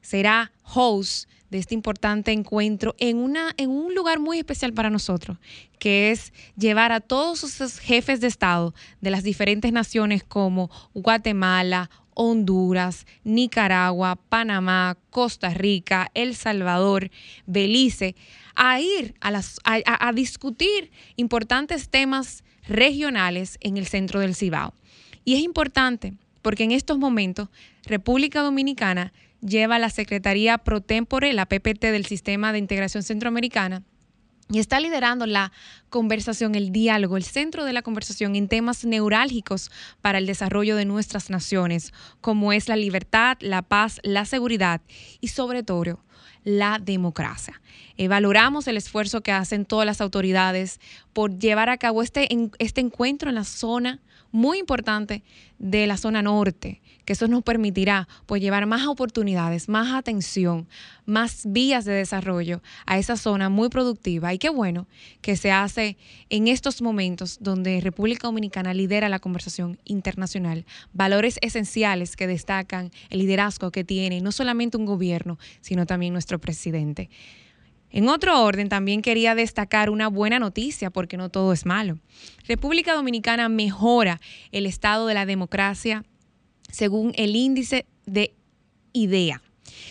será 0.00 0.52
host 0.62 1.28
de 1.52 1.58
este 1.58 1.74
importante 1.74 2.32
encuentro 2.32 2.96
en, 2.98 3.18
una, 3.18 3.52
en 3.58 3.68
un 3.68 3.94
lugar 3.94 4.18
muy 4.18 4.38
especial 4.38 4.72
para 4.72 4.88
nosotros, 4.88 5.36
que 5.78 6.10
es 6.10 6.32
llevar 6.56 6.92
a 6.92 7.00
todos 7.00 7.44
esos 7.44 7.78
jefes 7.78 8.22
de 8.22 8.26
Estado 8.26 8.74
de 9.02 9.10
las 9.10 9.22
diferentes 9.22 9.70
naciones 9.70 10.24
como 10.24 10.70
Guatemala, 10.94 11.90
Honduras, 12.14 13.06
Nicaragua, 13.22 14.16
Panamá, 14.30 14.96
Costa 15.10 15.50
Rica, 15.50 16.10
El 16.14 16.34
Salvador, 16.34 17.10
Belice, 17.44 18.16
a 18.54 18.80
ir 18.80 19.14
a, 19.20 19.30
las, 19.30 19.60
a, 19.64 20.08
a 20.08 20.12
discutir 20.14 20.90
importantes 21.16 21.90
temas 21.90 22.44
regionales 22.66 23.58
en 23.60 23.76
el 23.76 23.86
centro 23.86 24.20
del 24.20 24.34
Cibao. 24.34 24.72
Y 25.26 25.34
es 25.34 25.40
importante 25.40 26.14
porque 26.40 26.64
en 26.64 26.72
estos 26.72 26.96
momentos 26.96 27.50
República 27.84 28.40
Dominicana 28.40 29.12
lleva 29.42 29.78
la 29.78 29.90
Secretaría 29.90 30.58
Pro 30.58 30.80
Tempore, 30.80 31.32
la 31.32 31.46
PPT 31.46 31.86
del 31.86 32.06
Sistema 32.06 32.52
de 32.52 32.58
Integración 32.58 33.02
Centroamericana, 33.02 33.82
y 34.50 34.58
está 34.58 34.80
liderando 34.80 35.26
la 35.26 35.52
conversación, 35.88 36.54
el 36.54 36.72
diálogo, 36.72 37.16
el 37.16 37.24
centro 37.24 37.64
de 37.64 37.72
la 37.72 37.82
conversación 37.82 38.36
en 38.36 38.48
temas 38.48 38.84
neurálgicos 38.84 39.70
para 40.02 40.18
el 40.18 40.26
desarrollo 40.26 40.76
de 40.76 40.84
nuestras 40.84 41.30
naciones, 41.30 41.92
como 42.20 42.52
es 42.52 42.68
la 42.68 42.76
libertad, 42.76 43.38
la 43.40 43.62
paz, 43.62 44.00
la 44.02 44.24
seguridad 44.26 44.82
y 45.20 45.28
sobre 45.28 45.62
todo 45.62 46.04
la 46.44 46.78
democracia. 46.82 47.60
Eh, 47.96 48.08
valoramos 48.08 48.66
el 48.66 48.76
esfuerzo 48.76 49.22
que 49.22 49.32
hacen 49.32 49.64
todas 49.64 49.86
las 49.86 50.00
autoridades 50.00 50.80
por 51.12 51.38
llevar 51.38 51.70
a 51.70 51.78
cabo 51.78 52.02
este, 52.02 52.28
este 52.58 52.80
encuentro 52.80 53.28
en 53.28 53.36
la 53.36 53.44
zona 53.44 54.00
muy 54.32 54.58
importante 54.58 55.22
de 55.58 55.86
la 55.86 55.96
zona 55.96 56.22
norte, 56.22 56.80
que 57.04 57.12
eso 57.12 57.28
nos 57.28 57.42
permitirá 57.42 58.08
pues 58.26 58.42
llevar 58.42 58.66
más 58.66 58.86
oportunidades, 58.86 59.68
más 59.68 59.92
atención, 59.92 60.66
más 61.04 61.42
vías 61.46 61.84
de 61.84 61.92
desarrollo 61.92 62.62
a 62.86 62.98
esa 62.98 63.16
zona 63.16 63.48
muy 63.48 63.68
productiva. 63.68 64.32
Y 64.34 64.38
qué 64.38 64.48
bueno 64.48 64.88
que 65.20 65.36
se 65.36 65.52
hace 65.52 65.96
en 66.30 66.48
estos 66.48 66.82
momentos 66.82 67.38
donde 67.40 67.80
República 67.80 68.26
Dominicana 68.26 68.74
lidera 68.74 69.08
la 69.08 69.20
conversación 69.20 69.78
internacional, 69.84 70.64
valores 70.92 71.38
esenciales 71.42 72.16
que 72.16 72.26
destacan 72.26 72.90
el 73.10 73.20
liderazgo 73.20 73.70
que 73.70 73.84
tiene 73.84 74.20
no 74.20 74.32
solamente 74.32 74.76
un 74.76 74.86
gobierno, 74.86 75.38
sino 75.60 75.86
también 75.86 76.12
nuestro 76.12 76.40
presidente. 76.40 77.10
En 77.92 78.08
otro 78.08 78.42
orden, 78.42 78.68
también 78.68 79.02
quería 79.02 79.34
destacar 79.34 79.90
una 79.90 80.08
buena 80.08 80.38
noticia, 80.38 80.90
porque 80.90 81.18
no 81.18 81.28
todo 81.28 81.52
es 81.52 81.66
malo. 81.66 81.98
República 82.48 82.94
Dominicana 82.94 83.48
mejora 83.48 84.20
el 84.50 84.66
estado 84.66 85.06
de 85.06 85.14
la 85.14 85.26
democracia 85.26 86.04
según 86.70 87.12
el 87.16 87.36
índice 87.36 87.86
de 88.06 88.34
IDEA. 88.94 89.42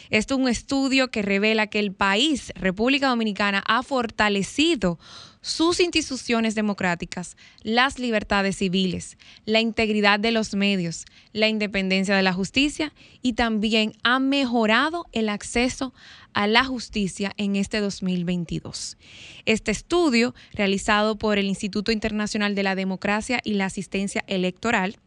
Esto 0.09 0.35
es 0.35 0.39
un 0.41 0.49
estudio 0.49 1.09
que 1.09 1.21
revela 1.21 1.67
que 1.67 1.79
el 1.79 1.93
país, 1.93 2.51
República 2.55 3.07
Dominicana, 3.07 3.63
ha 3.65 3.83
fortalecido 3.83 4.99
sus 5.41 5.79
instituciones 5.79 6.53
democráticas, 6.53 7.35
las 7.63 7.97
libertades 7.97 8.57
civiles, 8.57 9.17
la 9.45 9.59
integridad 9.59 10.19
de 10.19 10.31
los 10.31 10.53
medios, 10.53 11.05
la 11.33 11.47
independencia 11.47 12.15
de 12.15 12.21
la 12.21 12.33
justicia 12.33 12.93
y 13.23 13.33
también 13.33 13.93
ha 14.03 14.19
mejorado 14.19 15.07
el 15.11 15.29
acceso 15.29 15.93
a 16.33 16.45
la 16.45 16.63
justicia 16.63 17.33
en 17.37 17.55
este 17.55 17.79
2022. 17.79 18.97
Este 19.45 19.71
estudio, 19.71 20.35
realizado 20.53 21.17
por 21.17 21.39
el 21.39 21.47
Instituto 21.47 21.91
Internacional 21.91 22.53
de 22.53 22.63
la 22.63 22.75
Democracia 22.75 23.41
y 23.43 23.55
la 23.55 23.65
Asistencia 23.65 24.23
Electoral, 24.27 24.97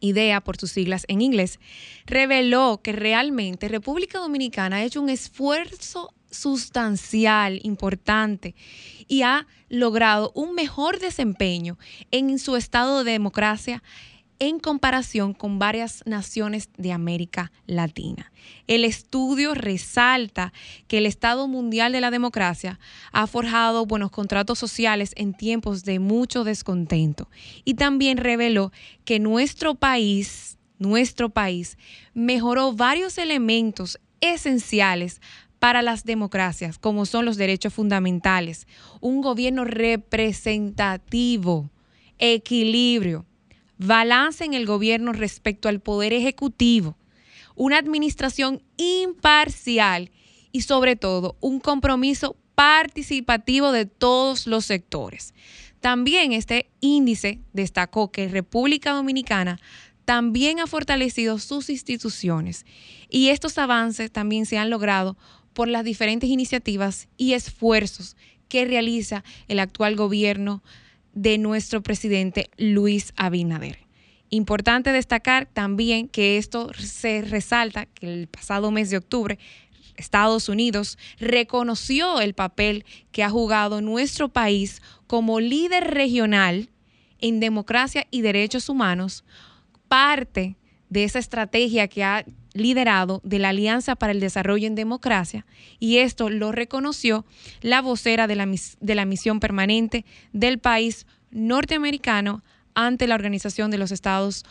IDEA 0.00 0.40
por 0.40 0.56
sus 0.56 0.70
siglas 0.70 1.04
en 1.08 1.20
inglés, 1.20 1.58
reveló 2.06 2.80
que 2.82 2.92
realmente 2.92 3.66
República 3.66 4.18
Dominicana 4.18 4.76
ha 4.76 4.84
hecho 4.84 5.02
un 5.02 5.10
esfuerzo 5.10 6.14
sustancial, 6.30 7.60
importante, 7.62 8.54
y 9.06 9.22
ha 9.22 9.46
logrado 9.68 10.32
un 10.34 10.54
mejor 10.54 10.98
desempeño 10.98 11.78
en 12.10 12.38
su 12.38 12.56
estado 12.56 13.04
de 13.04 13.12
democracia 13.12 13.82
en 14.40 14.60
comparación 14.60 15.34
con 15.34 15.58
varias 15.58 16.02
naciones 16.06 16.70
de 16.76 16.92
América 16.92 17.50
Latina. 17.66 18.32
El 18.66 18.84
estudio 18.84 19.54
resalta 19.54 20.52
que 20.86 20.98
el 20.98 21.06
Estado 21.06 21.48
Mundial 21.48 21.92
de 21.92 22.00
la 22.00 22.10
Democracia 22.10 22.78
ha 23.12 23.26
forjado 23.26 23.86
buenos 23.86 24.10
contratos 24.10 24.58
sociales 24.58 25.12
en 25.16 25.34
tiempos 25.34 25.84
de 25.84 25.98
mucho 25.98 26.44
descontento 26.44 27.28
y 27.64 27.74
también 27.74 28.18
reveló 28.18 28.72
que 29.04 29.18
nuestro 29.18 29.74
país, 29.74 30.58
nuestro 30.78 31.30
país, 31.30 31.76
mejoró 32.14 32.72
varios 32.72 33.18
elementos 33.18 33.98
esenciales 34.20 35.20
para 35.58 35.82
las 35.82 36.04
democracias, 36.04 36.78
como 36.78 37.06
son 37.06 37.24
los 37.24 37.36
derechos 37.36 37.74
fundamentales, 37.74 38.68
un 39.00 39.20
gobierno 39.20 39.64
representativo, 39.64 41.70
equilibrio, 42.18 43.26
balance 43.78 44.44
en 44.44 44.54
el 44.54 44.66
gobierno 44.66 45.12
respecto 45.12 45.68
al 45.68 45.80
poder 45.80 46.12
ejecutivo, 46.12 46.96
una 47.54 47.78
administración 47.78 48.62
imparcial 48.76 50.10
y 50.52 50.62
sobre 50.62 50.96
todo 50.96 51.36
un 51.40 51.60
compromiso 51.60 52.36
participativo 52.54 53.72
de 53.72 53.86
todos 53.86 54.46
los 54.46 54.64
sectores. 54.64 55.34
También 55.80 56.32
este 56.32 56.70
índice 56.80 57.40
destacó 57.52 58.10
que 58.10 58.28
República 58.28 58.92
Dominicana 58.92 59.60
también 60.04 60.58
ha 60.58 60.66
fortalecido 60.66 61.38
sus 61.38 61.70
instituciones 61.70 62.64
y 63.10 63.28
estos 63.28 63.58
avances 63.58 64.10
también 64.10 64.46
se 64.46 64.58
han 64.58 64.70
logrado 64.70 65.16
por 65.58 65.66
las 65.66 65.82
diferentes 65.82 66.30
iniciativas 66.30 67.08
y 67.16 67.32
esfuerzos 67.32 68.16
que 68.48 68.64
realiza 68.64 69.24
el 69.48 69.58
actual 69.58 69.96
gobierno 69.96 70.62
de 71.14 71.36
nuestro 71.36 71.82
presidente 71.82 72.48
Luis 72.58 73.12
Abinader. 73.16 73.80
Importante 74.30 74.92
destacar 74.92 75.46
también 75.46 76.06
que 76.06 76.38
esto 76.38 76.70
se 76.74 77.22
resalta 77.22 77.86
que 77.86 78.06
el 78.06 78.28
pasado 78.28 78.70
mes 78.70 78.90
de 78.90 78.98
octubre 78.98 79.36
Estados 79.96 80.48
Unidos 80.48 80.96
reconoció 81.18 82.20
el 82.20 82.34
papel 82.34 82.84
que 83.10 83.24
ha 83.24 83.28
jugado 83.28 83.80
nuestro 83.80 84.28
país 84.28 84.80
como 85.08 85.40
líder 85.40 85.92
regional 85.92 86.70
en 87.18 87.40
democracia 87.40 88.06
y 88.12 88.20
derechos 88.20 88.68
humanos, 88.68 89.24
parte 89.88 90.54
de 90.90 91.04
esa 91.04 91.18
estrategia 91.18 91.88
que 91.88 92.04
ha 92.04 92.24
liderado 92.54 93.20
de 93.24 93.38
la 93.38 93.50
Alianza 93.50 93.96
para 93.96 94.12
el 94.12 94.20
Desarrollo 94.20 94.66
en 94.66 94.74
Democracia, 94.74 95.46
y 95.78 95.98
esto 95.98 96.30
lo 96.30 96.52
reconoció 96.52 97.24
la 97.60 97.82
vocera 97.82 98.26
de 98.26 98.36
la, 98.36 98.46
de 98.46 98.94
la 98.94 99.04
misión 99.04 99.40
permanente 99.40 100.04
del 100.32 100.58
país 100.58 101.06
norteamericano 101.30 102.42
ante 102.74 103.06
la 103.06 103.14
Organización 103.14 103.70
de 103.70 103.78
los 103.78 103.92
Estados 103.92 104.44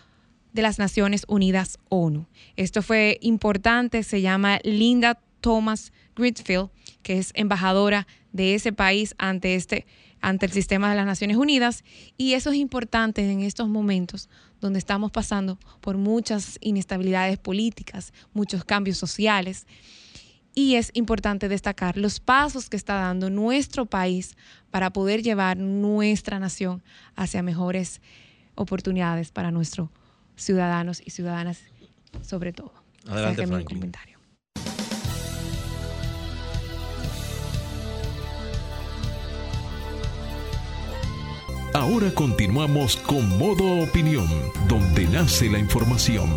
de 0.53 0.61
las 0.61 0.79
Naciones 0.79 1.23
Unidas, 1.27 1.77
ONU. 1.89 2.25
Esto 2.55 2.81
fue 2.81 3.19
importante, 3.21 4.03
se 4.03 4.21
llama 4.21 4.59
Linda 4.63 5.19
Thomas 5.41 5.91
Gritfield, 6.15 6.69
que 7.03 7.19
es 7.19 7.31
embajadora 7.35 8.07
de 8.31 8.55
ese 8.55 8.73
país 8.73 9.15
ante 9.17 9.55
este 9.55 9.85
ante 10.19 10.47
el 10.47 10.51
sistema 10.51 10.89
de 10.89 10.95
las 10.95 11.05
Naciones 11.05 11.37
Unidas 11.37 11.83
y 12.17 12.33
eso 12.33 12.49
es 12.49 12.55
importante 12.55 13.29
en 13.29 13.41
estos 13.41 13.69
momentos 13.69 14.29
donde 14.61 14.79
estamos 14.79 15.11
pasando 15.11 15.57
por 15.81 15.97
muchas 15.97 16.57
inestabilidades 16.61 17.37
políticas, 17.37 18.13
muchos 18.33 18.63
cambios 18.63 18.97
sociales 18.97 19.67
y 20.55 20.73
es 20.73 20.89
importante 20.95 21.49
destacar 21.49 21.97
los 21.97 22.19
pasos 22.19 22.67
que 22.67 22.77
está 22.77 22.95
dando 22.95 23.29
nuestro 23.29 23.85
país 23.85 24.35
para 24.71 24.91
poder 24.91 25.21
llevar 25.21 25.57
nuestra 25.57 26.39
nación 26.39 26.81
hacia 27.15 27.43
mejores 27.43 28.01
oportunidades 28.55 29.31
para 29.31 29.51
nuestros 29.51 29.89
ciudadanos 30.35 31.01
y 31.05 31.11
ciudadanas 31.11 31.59
sobre 32.23 32.53
todo. 32.53 32.73
Adelante, 33.07 33.65
comentario. 33.65 34.17
Ahora 41.77 42.11
continuamos 42.11 42.97
con 42.97 43.37
Modo 43.37 43.83
Opinión, 43.83 44.27
donde 44.67 45.05
nace 45.09 45.47
la 45.47 45.59
información. 45.59 46.27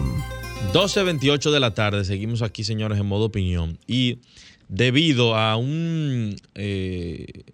12.28 0.75 1.51
de 1.51 1.61
la 1.61 1.73
tarde, 1.73 2.05
seguimos 2.05 2.43
aquí 2.43 2.63
señores 2.63 3.01
en 3.01 3.07
Modo 3.07 3.25
Opinión 3.25 3.79
y 3.87 4.19
debido 4.69 5.37
a 5.37 5.57
un 5.57 6.37
eh, 6.55 7.45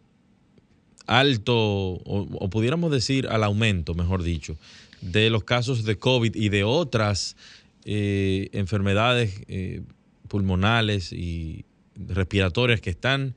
alto, 1.06 1.54
o, 1.54 2.50
pudiéramos 2.50 2.90
decir 2.90 3.28
al 3.28 3.44
aumento, 3.44 3.94
mejor 3.94 4.24
dicho, 4.24 4.56
de 5.00 5.30
los 5.30 5.44
casos 5.44 5.84
de 5.84 5.96
COVID 5.96 6.34
y 6.34 6.48
de 6.48 6.64
otras 6.64 7.36
eh, 7.84 8.48
enfermedades 8.50 9.42
eh, 9.46 9.82
pulmonales 10.26 11.12
y 11.12 11.64
respiratorias 11.94 12.80
que 12.80 12.90
están 12.90 13.36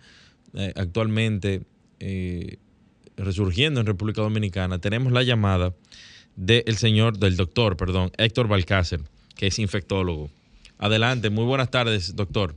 actualmente 0.75 1.61
resurgiendo 3.23 3.79
en 3.79 3.86
República 3.86 4.21
Dominicana, 4.21 4.79
tenemos 4.79 5.12
la 5.12 5.23
llamada 5.23 5.73
del 6.36 6.77
señor, 6.77 7.17
del 7.17 7.36
doctor, 7.36 7.75
perdón, 7.75 8.12
Héctor 8.17 8.47
Balcácer, 8.47 9.01
que 9.36 9.47
es 9.47 9.60
infectólogo. 9.60 10.29
Adelante, 10.77 11.29
muy 11.29 11.45
buenas 11.45 11.69
tardes, 11.69 12.15
doctor. 12.15 12.55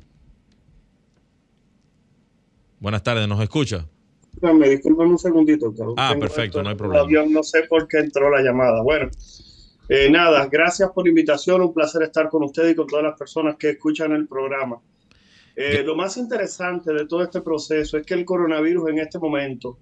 Buenas 2.78 3.02
tardes, 3.02 3.26
¿nos 3.28 3.40
escucha? 3.42 3.86
Me 4.40 4.68
disculpen 4.68 5.08
un 5.08 5.18
segundito. 5.18 5.72
ah, 5.96 6.14
perfecto, 6.18 6.62
no 6.62 6.70
hay 6.70 6.74
problema. 6.74 7.26
no 7.28 7.42
sé 7.42 7.62
por 7.68 7.86
qué 7.86 7.98
entró 7.98 8.30
la 8.30 8.42
llamada. 8.42 8.82
Bueno, 8.82 9.10
eh, 9.88 10.10
nada, 10.10 10.48
gracias 10.50 10.90
por 10.90 11.04
la 11.04 11.10
invitación, 11.10 11.60
un 11.60 11.74
placer 11.74 12.02
estar 12.02 12.28
con 12.28 12.42
usted 12.44 12.68
y 12.68 12.74
con 12.74 12.86
todas 12.86 13.04
las 13.04 13.18
personas 13.18 13.56
que 13.56 13.70
escuchan 13.70 14.12
el 14.12 14.26
programa. 14.26 14.80
Eh, 15.54 15.82
lo 15.84 15.94
más 15.94 16.16
interesante 16.16 16.92
de 16.92 17.06
todo 17.06 17.22
este 17.22 17.40
proceso 17.40 17.98
es 17.98 18.06
que 18.06 18.14
el 18.14 18.24
coronavirus 18.24 18.88
en 18.88 18.98
este 19.00 19.18
momento 19.18 19.78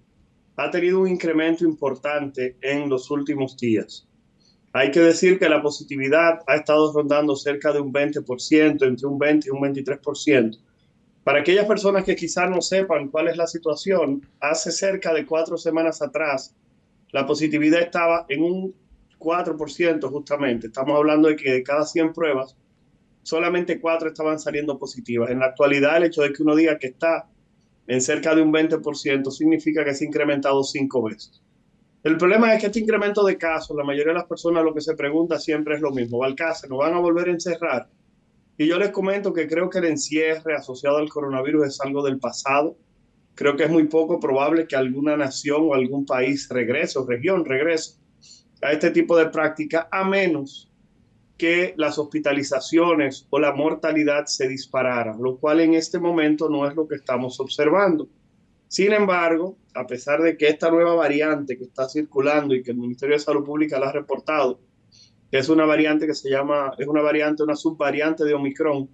ha 0.61 0.71
tenido 0.71 1.01
un 1.01 1.09
incremento 1.09 1.65
importante 1.65 2.59
en 2.61 2.91
los 2.91 3.11
últimos 3.11 3.57
días. 3.57 4.07
Hay 4.75 4.91
que 4.91 5.01
decir 5.01 5.39
que 5.39 5.49
la 5.49 5.63
positividad 5.63 6.41
ha 6.47 6.57
estado 6.57 6.93
rondando 6.93 7.35
cerca 7.35 7.73
de 7.73 7.81
un 7.81 7.91
20%, 7.91 8.87
entre 8.87 9.07
un 9.07 9.19
20 9.19 9.49
y 9.49 9.51
un 9.51 9.61
23%. 9.63 10.59
Para 11.25 11.41
aquellas 11.41 11.65
personas 11.65 12.05
que 12.05 12.15
quizás 12.15 12.51
no 12.51 12.61
sepan 12.61 13.09
cuál 13.09 13.29
es 13.29 13.39
la 13.39 13.47
situación, 13.47 14.21
hace 14.39 14.71
cerca 14.71 15.15
de 15.15 15.25
cuatro 15.25 15.57
semanas 15.57 16.03
atrás, 16.03 16.55
la 17.11 17.27
positividad 17.27 17.81
estaba 17.81 18.27
en 18.29 18.43
un 18.43 18.75
4% 19.19 20.11
justamente. 20.11 20.67
Estamos 20.67 20.95
hablando 20.95 21.29
de 21.29 21.37
que 21.37 21.53
de 21.53 21.63
cada 21.63 21.87
100 21.87 22.13
pruebas, 22.13 22.55
solamente 23.23 23.81
cuatro 23.81 24.09
estaban 24.09 24.39
saliendo 24.39 24.79
positivas. 24.79 25.31
En 25.31 25.39
la 25.39 25.47
actualidad, 25.47 25.97
el 25.97 26.05
hecho 26.05 26.21
de 26.21 26.35
que 26.35 26.43
uno 26.43 26.55
diga 26.55 26.79
que 26.79 26.89
está 26.89 27.31
en 27.91 28.01
cerca 28.01 28.37
de 28.37 28.41
un 28.41 28.53
20%, 28.53 29.33
significa 29.33 29.85
que 29.85 29.93
se 29.93 30.05
ha 30.05 30.07
incrementado 30.07 30.63
cinco 30.63 31.03
veces. 31.03 31.43
El 32.05 32.17
problema 32.17 32.55
es 32.55 32.61
que 32.61 32.67
este 32.67 32.79
incremento 32.79 33.25
de 33.25 33.37
casos, 33.37 33.77
la 33.77 33.83
mayoría 33.83 34.13
de 34.13 34.21
las 34.21 34.29
personas 34.29 34.63
lo 34.63 34.73
que 34.73 34.81
se 34.81 34.95
pregunta 34.95 35.41
siempre 35.41 35.75
es 35.75 35.81
lo 35.81 35.91
mismo, 35.91 36.19
Balcácer, 36.19 36.71
¿nos 36.71 36.79
van 36.79 36.95
a 36.95 37.01
volver 37.01 37.27
a 37.27 37.33
encerrar? 37.33 37.89
Y 38.57 38.69
yo 38.69 38.79
les 38.79 38.91
comento 38.91 39.33
que 39.33 39.49
creo 39.49 39.69
que 39.69 39.79
el 39.79 39.87
encierre 39.87 40.55
asociado 40.55 40.99
al 40.99 41.09
coronavirus 41.09 41.67
es 41.67 41.81
algo 41.81 42.05
del 42.05 42.21
pasado. 42.21 42.77
Creo 43.35 43.57
que 43.57 43.65
es 43.65 43.71
muy 43.71 43.89
poco 43.89 44.21
probable 44.21 44.69
que 44.69 44.77
alguna 44.77 45.17
nación 45.17 45.63
o 45.63 45.75
algún 45.75 46.07
país 46.07 46.49
regrese 46.49 46.97
o 46.97 47.05
región 47.05 47.45
regrese 47.45 47.97
a 48.63 48.71
este 48.71 48.93
tipo 48.93 49.17
de 49.17 49.31
práctica, 49.31 49.89
a 49.91 50.05
menos 50.05 50.70
que 51.41 51.73
las 51.79 51.99
hospitalizaciones 51.99 53.27
o 53.31 53.39
la 53.39 53.55
mortalidad 53.55 54.27
se 54.27 54.47
dispararan, 54.47 55.23
lo 55.23 55.39
cual 55.39 55.61
en 55.61 55.73
este 55.73 55.99
momento 55.99 56.51
no 56.51 56.69
es 56.69 56.77
lo 56.77 56.87
que 56.87 56.97
estamos 56.97 57.41
observando. 57.41 58.11
Sin 58.69 58.93
embargo, 58.93 59.57
a 59.75 59.87
pesar 59.87 60.21
de 60.21 60.37
que 60.37 60.49
esta 60.49 60.71
nueva 60.71 60.95
variante 60.95 61.57
que 61.57 61.65
está 61.65 61.89
circulando 61.89 62.55
y 62.55 62.63
que 62.63 62.73
el 62.73 62.77
Ministerio 62.77 63.17
de 63.17 63.21
Salud 63.21 63.43
Pública 63.43 63.81
la 63.81 63.89
ha 63.89 63.93
reportado, 63.93 64.61
es 65.31 65.49
una 65.49 65.65
variante 65.65 66.07
que 66.07 66.15
se 66.15 66.29
llama, 66.29 66.75
es 66.77 66.87
una 66.87 67.01
variante, 67.01 67.43
una 67.43 67.57
subvariante 67.57 68.25
de 68.25 68.35
Omicron, 68.35 68.91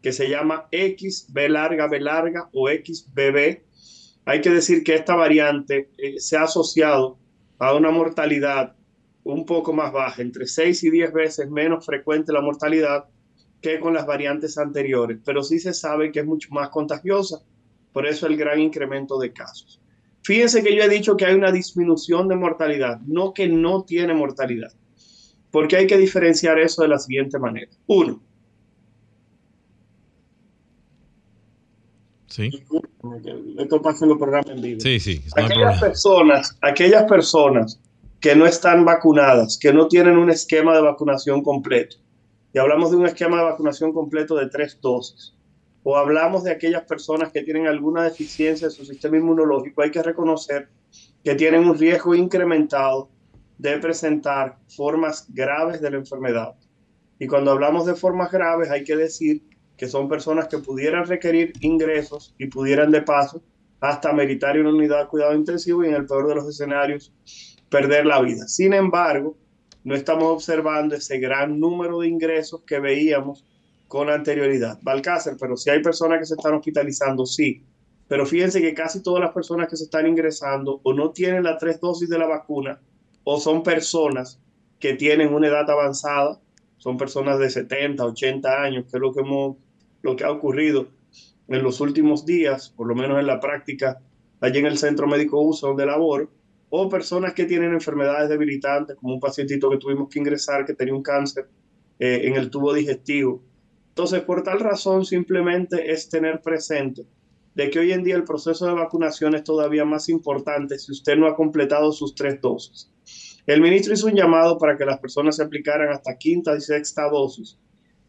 que 0.00 0.12
se 0.12 0.28
llama 0.28 0.68
XB 0.70 1.36
larga, 1.48 1.88
B 1.88 1.98
larga 1.98 2.48
o 2.52 2.68
XBB, 2.68 3.60
hay 4.24 4.40
que 4.40 4.50
decir 4.50 4.84
que 4.84 4.94
esta 4.94 5.16
variante 5.16 5.90
eh, 5.98 6.20
se 6.20 6.36
ha 6.36 6.44
asociado 6.44 7.18
a 7.58 7.74
una 7.74 7.90
mortalidad 7.90 8.76
un 9.34 9.44
poco 9.44 9.72
más 9.72 9.92
baja, 9.92 10.22
entre 10.22 10.46
6 10.46 10.84
y 10.84 10.90
10 10.90 11.12
veces 11.12 11.50
menos 11.50 11.84
frecuente 11.84 12.32
la 12.32 12.40
mortalidad 12.40 13.04
que 13.60 13.78
con 13.78 13.92
las 13.92 14.06
variantes 14.06 14.56
anteriores, 14.56 15.18
pero 15.24 15.42
sí 15.42 15.58
se 15.58 15.74
sabe 15.74 16.10
que 16.12 16.20
es 16.20 16.26
mucho 16.26 16.48
más 16.50 16.70
contagiosa, 16.70 17.42
por 17.92 18.06
eso 18.06 18.26
el 18.26 18.36
gran 18.36 18.60
incremento 18.60 19.18
de 19.18 19.32
casos. 19.32 19.80
Fíjense 20.22 20.62
que 20.62 20.74
yo 20.74 20.82
he 20.82 20.88
dicho 20.88 21.16
que 21.16 21.26
hay 21.26 21.34
una 21.34 21.52
disminución 21.52 22.28
de 22.28 22.36
mortalidad, 22.36 23.00
no 23.06 23.34
que 23.34 23.48
no 23.48 23.82
tiene 23.82 24.14
mortalidad, 24.14 24.72
porque 25.50 25.76
hay 25.76 25.86
que 25.86 25.98
diferenciar 25.98 26.58
eso 26.58 26.82
de 26.82 26.88
la 26.88 26.98
siguiente 26.98 27.38
manera. 27.38 27.70
Uno, 27.86 28.22
Sí. 32.28 32.50
Esto 33.58 33.82
pasa 33.82 34.04
en 34.04 34.10
los 34.10 34.18
programas 34.18 34.50
en 34.50 34.60
vivo. 34.60 34.80
Sí, 34.80 35.00
sí. 35.00 35.24
aquellas 35.34 35.80
personas, 35.80 36.56
aquellas 36.60 37.04
personas 37.04 37.80
que 38.20 38.34
no 38.34 38.46
están 38.46 38.84
vacunadas, 38.84 39.58
que 39.60 39.72
no 39.72 39.86
tienen 39.86 40.18
un 40.18 40.30
esquema 40.30 40.74
de 40.74 40.82
vacunación 40.82 41.42
completo. 41.42 41.96
Y 42.52 42.58
hablamos 42.58 42.90
de 42.90 42.96
un 42.96 43.06
esquema 43.06 43.38
de 43.38 43.44
vacunación 43.44 43.92
completo 43.92 44.34
de 44.34 44.48
tres 44.48 44.78
dosis. 44.80 45.34
O 45.84 45.96
hablamos 45.96 46.42
de 46.42 46.50
aquellas 46.50 46.82
personas 46.82 47.30
que 47.30 47.42
tienen 47.42 47.66
alguna 47.66 48.02
deficiencia 48.02 48.66
en 48.66 48.72
su 48.72 48.84
sistema 48.84 49.16
inmunológico, 49.16 49.82
hay 49.82 49.90
que 49.90 50.02
reconocer 50.02 50.68
que 51.22 51.34
tienen 51.34 51.68
un 51.68 51.78
riesgo 51.78 52.14
incrementado 52.14 53.10
de 53.58 53.78
presentar 53.78 54.58
formas 54.68 55.26
graves 55.28 55.80
de 55.80 55.90
la 55.90 55.98
enfermedad. 55.98 56.54
Y 57.18 57.26
cuando 57.26 57.52
hablamos 57.52 57.86
de 57.86 57.94
formas 57.94 58.30
graves, 58.30 58.70
hay 58.70 58.84
que 58.84 58.96
decir 58.96 59.42
que 59.76 59.88
son 59.88 60.08
personas 60.08 60.48
que 60.48 60.58
pudieran 60.58 61.06
requerir 61.06 61.52
ingresos 61.60 62.34
y 62.38 62.46
pudieran 62.46 62.90
de 62.90 63.02
paso 63.02 63.42
hasta 63.80 64.12
meritar 64.12 64.58
una 64.58 64.70
unidad 64.70 65.02
de 65.02 65.08
cuidado 65.08 65.34
intensivo 65.34 65.84
y 65.84 65.88
en 65.88 65.94
el 65.94 66.06
peor 66.06 66.26
de 66.28 66.34
los 66.34 66.48
escenarios 66.48 67.12
perder 67.68 68.06
la 68.06 68.20
vida. 68.20 68.46
Sin 68.48 68.72
embargo, 68.72 69.36
no 69.84 69.94
estamos 69.94 70.24
observando 70.24 70.94
ese 70.94 71.18
gran 71.18 71.58
número 71.58 72.00
de 72.00 72.08
ingresos 72.08 72.62
que 72.66 72.78
veíamos 72.80 73.44
con 73.86 74.10
anterioridad. 74.10 74.78
Balcácer, 74.82 75.36
pero 75.40 75.56
si 75.56 75.70
hay 75.70 75.82
personas 75.82 76.18
que 76.18 76.26
se 76.26 76.34
están 76.34 76.54
hospitalizando, 76.54 77.24
sí. 77.26 77.62
Pero 78.06 78.26
fíjense 78.26 78.60
que 78.60 78.74
casi 78.74 79.02
todas 79.02 79.22
las 79.22 79.32
personas 79.32 79.68
que 79.68 79.76
se 79.76 79.84
están 79.84 80.06
ingresando 80.06 80.80
o 80.82 80.92
no 80.92 81.10
tienen 81.10 81.42
las 81.42 81.58
tres 81.58 81.80
dosis 81.80 82.08
de 82.08 82.18
la 82.18 82.26
vacuna 82.26 82.80
o 83.24 83.38
son 83.38 83.62
personas 83.62 84.40
que 84.78 84.94
tienen 84.94 85.34
una 85.34 85.48
edad 85.48 85.68
avanzada, 85.70 86.38
son 86.78 86.96
personas 86.96 87.38
de 87.38 87.50
70, 87.50 88.04
80 88.04 88.62
años, 88.62 88.84
que 88.90 88.96
es 88.96 89.00
lo 89.00 89.12
que, 89.12 89.20
hemos, 89.20 89.56
lo 90.02 90.16
que 90.16 90.24
ha 90.24 90.30
ocurrido 90.30 90.86
en 91.48 91.62
los 91.62 91.80
últimos 91.80 92.24
días, 92.24 92.70
por 92.70 92.86
lo 92.86 92.94
menos 92.94 93.18
en 93.18 93.26
la 93.26 93.40
práctica, 93.40 94.00
allí 94.40 94.58
en 94.58 94.66
el 94.66 94.78
centro 94.78 95.06
médico 95.06 95.40
uso 95.40 95.68
donde 95.68 95.86
laboro, 95.86 96.30
o 96.70 96.88
personas 96.88 97.32
que 97.34 97.44
tienen 97.44 97.72
enfermedades 97.72 98.28
debilitantes, 98.28 98.96
como 98.96 99.14
un 99.14 99.20
pacientito 99.20 99.70
que 99.70 99.78
tuvimos 99.78 100.08
que 100.08 100.18
ingresar 100.18 100.64
que 100.64 100.74
tenía 100.74 100.94
un 100.94 101.02
cáncer 101.02 101.48
eh, 101.98 102.20
en 102.24 102.34
el 102.34 102.50
tubo 102.50 102.72
digestivo. 102.72 103.42
Entonces, 103.88 104.22
por 104.22 104.42
tal 104.42 104.60
razón, 104.60 105.04
simplemente 105.04 105.90
es 105.90 106.08
tener 106.08 106.40
presente 106.40 107.04
de 107.54 107.70
que 107.70 107.80
hoy 107.80 107.92
en 107.92 108.04
día 108.04 108.14
el 108.14 108.24
proceso 108.24 108.66
de 108.66 108.74
vacunación 108.74 109.34
es 109.34 109.42
todavía 109.42 109.84
más 109.84 110.08
importante 110.08 110.78
si 110.78 110.92
usted 110.92 111.16
no 111.16 111.26
ha 111.26 111.34
completado 111.34 111.90
sus 111.90 112.14
tres 112.14 112.40
dosis. 112.40 112.90
El 113.46 113.60
ministro 113.60 113.94
hizo 113.94 114.06
un 114.06 114.14
llamado 114.14 114.58
para 114.58 114.76
que 114.76 114.84
las 114.84 115.00
personas 115.00 115.36
se 115.36 115.42
aplicaran 115.42 115.90
hasta 115.90 116.16
quinta 116.16 116.56
y 116.56 116.60
sexta 116.60 117.08
dosis. 117.08 117.58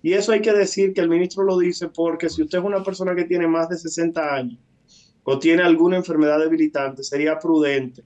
Y 0.04 0.14
eso 0.14 0.34
hay 0.34 0.42
que 0.42 0.54
decir 0.54 0.94
que 0.94 1.02
el 1.02 1.10
ministro 1.10 1.44
lo 1.44 1.58
dice 1.58 1.88
porque 1.88 2.30
si 2.30 2.44
usted 2.44 2.60
es 2.60 2.64
una 2.64 2.84
persona 2.84 3.16
que 3.16 3.24
tiene 3.24 3.48
más 3.48 3.70
de 3.70 3.78
60 3.78 4.36
años 4.36 4.60
o 5.32 5.38
tiene 5.38 5.62
alguna 5.62 5.98
enfermedad 5.98 6.40
debilitante, 6.40 7.04
sería 7.04 7.38
prudente 7.38 8.04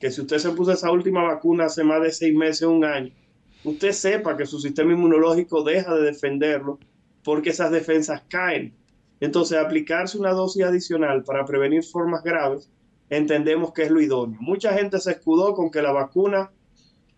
que 0.00 0.10
si 0.10 0.22
usted 0.22 0.38
se 0.38 0.52
puso 0.52 0.72
esa 0.72 0.90
última 0.90 1.22
vacuna 1.22 1.66
hace 1.66 1.84
más 1.84 2.00
de 2.00 2.10
seis 2.10 2.34
meses, 2.34 2.62
un 2.62 2.82
año, 2.82 3.12
usted 3.62 3.92
sepa 3.92 4.38
que 4.38 4.46
su 4.46 4.58
sistema 4.58 4.94
inmunológico 4.94 5.62
deja 5.62 5.94
de 5.94 6.04
defenderlo 6.04 6.78
porque 7.22 7.50
esas 7.50 7.70
defensas 7.72 8.22
caen. 8.26 8.74
Entonces, 9.20 9.58
aplicarse 9.58 10.16
una 10.16 10.30
dosis 10.30 10.64
adicional 10.64 11.24
para 11.24 11.44
prevenir 11.44 11.84
formas 11.84 12.24
graves, 12.24 12.70
entendemos 13.10 13.74
que 13.74 13.82
es 13.82 13.90
lo 13.90 14.00
idóneo. 14.00 14.40
Mucha 14.40 14.72
gente 14.72 14.98
se 14.98 15.10
escudó 15.10 15.52
con 15.52 15.70
que 15.70 15.82
la 15.82 15.92
vacuna 15.92 16.52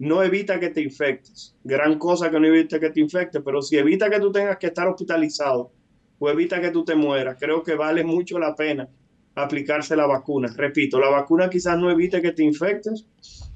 no 0.01 0.25
evita 0.25 0.59
que 0.59 0.71
te 0.71 0.81
infectes. 0.81 1.55
Gran 1.63 1.97
cosa 2.01 2.29
que 2.29 2.41
no 2.41 2.49
evite 2.49 2.81
que 2.81 2.91
te 2.91 2.99
infectes, 2.99 3.41
pero 3.45 3.63
si 3.63 3.79
evita 3.79 4.11
que 4.11 4.19
tú 4.19 4.33
tengas 4.33 4.59
que 4.59 4.67
estar 4.67 4.89
hospitalizado 4.89 5.71
o 6.19 6.29
evita 6.29 6.61
que 6.61 6.73
tú 6.73 6.85
te 6.85 6.97
mueras, 6.97 7.37
creo 7.39 7.63
que 7.63 7.77
vale 7.77 8.03
mucho 8.03 8.37
la 8.41 8.57
pena 8.57 8.89
aplicarse 9.35 9.97
la 9.97 10.07
vacuna. 10.07 10.53
Repito, 10.57 11.01
la 11.01 11.09
vacuna 11.09 11.51
quizás 11.51 11.79
no 11.79 11.91
evite 11.91 12.23
que 12.23 12.33
te 12.33 12.43
infectes, 12.43 13.07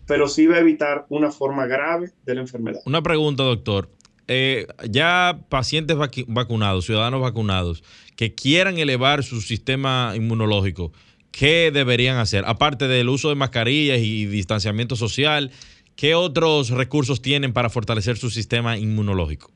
pero 0.07 0.29
sí 0.29 0.47
va 0.47 0.57
a 0.57 0.61
evitar 0.61 1.07
una 1.09 1.31
forma 1.31 1.67
grave 1.67 2.11
de 2.25 2.35
la 2.35 2.41
enfermedad. 2.41 2.81
Una 2.87 3.03
pregunta, 3.03 3.43
doctor. 3.43 3.91
Eh, 4.31 4.67
ya 4.91 5.41
pacientes 5.49 5.97
vacunados, 6.27 6.85
ciudadanos 6.85 7.23
vacunados, 7.23 7.83
que 8.15 8.35
quieran 8.35 8.79
elevar 8.79 9.23
su 9.23 9.41
sistema 9.41 10.13
inmunológico, 10.15 10.93
¿qué 11.31 11.71
deberían 11.73 12.19
hacer? 12.19 12.45
Aparte 12.47 12.89
del 12.89 13.09
uso 13.09 13.31
de 13.31 13.37
mascarillas 13.37 14.01
y 14.01 14.27
distanciamiento 14.27 14.97
social, 14.97 15.51
¿qué 15.97 16.15
otros 16.15 16.71
recursos 16.71 17.23
tienen 17.23 17.55
para 17.55 17.71
fortalecer 17.71 18.19
su 18.19 18.29
sistema 18.29 18.77
inmunológico? 18.77 19.51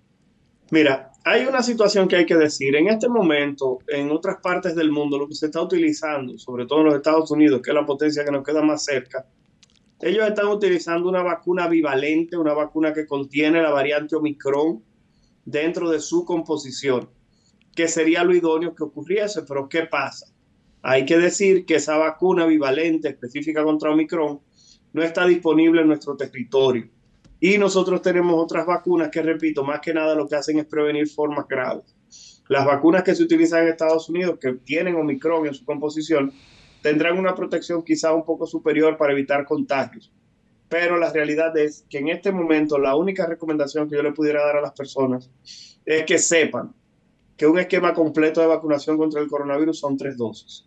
Mira, 0.70 1.12
hay 1.24 1.46
una 1.46 1.62
situación 1.62 2.08
que 2.08 2.16
hay 2.16 2.26
que 2.26 2.37
decir. 2.37 2.74
En 2.74 2.88
este 2.88 3.08
momento, 3.08 3.78
en 3.88 4.11
otras 4.11 4.38
partes 4.42 4.74
del 4.74 4.90
mundo, 4.90 5.18
lo 5.18 5.28
que 5.28 5.35
se 5.35 5.46
está 5.46 5.62
utilizando, 5.62 6.38
sobre 6.38 6.66
todo 6.66 6.80
en 6.80 6.87
los 6.87 6.94
Estados 6.96 7.30
Unidos, 7.30 7.61
que 7.62 7.70
es 7.70 7.74
la 7.74 7.87
potencia 7.87 8.24
que 8.24 8.32
nos 8.32 8.44
queda 8.44 8.62
más 8.62 8.85
cerca, 8.85 9.26
ellos 10.00 10.26
están 10.26 10.48
utilizando 10.48 11.08
una 11.08 11.22
vacuna 11.22 11.68
bivalente, 11.68 12.37
una 12.37 12.54
vacuna 12.54 12.92
que 12.92 13.06
contiene 13.06 13.62
la 13.62 13.70
variante 13.70 14.16
Omicron 14.16 14.82
dentro 15.44 15.90
de 15.90 16.00
su 16.00 16.24
composición, 16.24 17.08
que 17.74 17.87
sería 17.87 18.24
lo 18.24 18.35
idóneo 18.35 18.74
que 18.74 18.82
ocurriese. 18.82 19.42
Pero 19.42 19.68
¿qué 19.68 19.82
pasa? 19.82 20.26
Hay 20.82 21.04
que 21.04 21.18
decir 21.18 21.64
que 21.64 21.76
esa 21.76 21.96
vacuna 21.96 22.46
bivalente 22.46 23.08
específica 23.08 23.62
contra 23.62 23.92
Omicron 23.92 24.40
no 24.92 25.02
está 25.02 25.24
disponible 25.24 25.82
en 25.82 25.87
nuestro 25.87 26.16
territorio 26.16 26.88
y 27.44 27.59
nosotros 27.59 28.00
tenemos 28.02 28.40
otras 28.40 28.64
vacunas 28.64 29.09
que, 29.09 29.20
repito, 29.20 29.64
más 29.64 29.81
que 29.81 29.92
nada 29.92 30.14
lo 30.14 30.28
que 30.28 30.37
hacen 30.37 30.61
es 30.61 30.64
prevenir 30.64 31.09
formas 31.09 31.48
graves. 31.48 31.92
Las 32.46 32.64
vacunas 32.64 33.02
que 33.02 33.16
se 33.16 33.24
utilizan 33.24 33.64
en 33.64 33.70
Estados 33.70 34.09
Unidos, 34.09 34.38
que 34.40 34.52
tienen 34.52 34.94
Omicron 34.94 35.48
en 35.48 35.52
su 35.52 35.64
composición, 35.64 36.33
tendrán 36.83 37.18
una 37.18 37.35
protección 37.35 37.83
quizá 37.83 38.12
un 38.12 38.24
poco 38.24 38.46
superior 38.46 38.96
para 38.96 39.12
evitar 39.12 39.44
contagios. 39.44 40.12
Pero 40.68 40.96
la 40.96 41.12
realidad 41.12 41.57
es 41.57 41.85
que 41.90 41.98
en 41.98 42.11
este 42.11 42.31
momento 42.31 42.78
la 42.78 42.94
única 42.94 43.26
recomendación 43.26 43.90
que 43.90 43.96
yo 43.96 44.05
le 44.05 44.12
pudiera 44.12 44.46
dar 44.46 44.59
a 44.59 44.61
las 44.61 44.72
personas 44.72 45.28
es 45.85 46.05
que 46.05 46.18
sepan 46.18 46.72
que 47.37 47.48
un 47.48 47.59
esquema 47.59 47.92
completo 47.92 48.40
de 48.40 48.46
vacunación 48.46 48.96
contra 48.96 49.20
el 49.20 49.26
coronavirus 49.26 49.81
son 49.81 49.96
tres 49.96 50.16
dosis. 50.16 50.64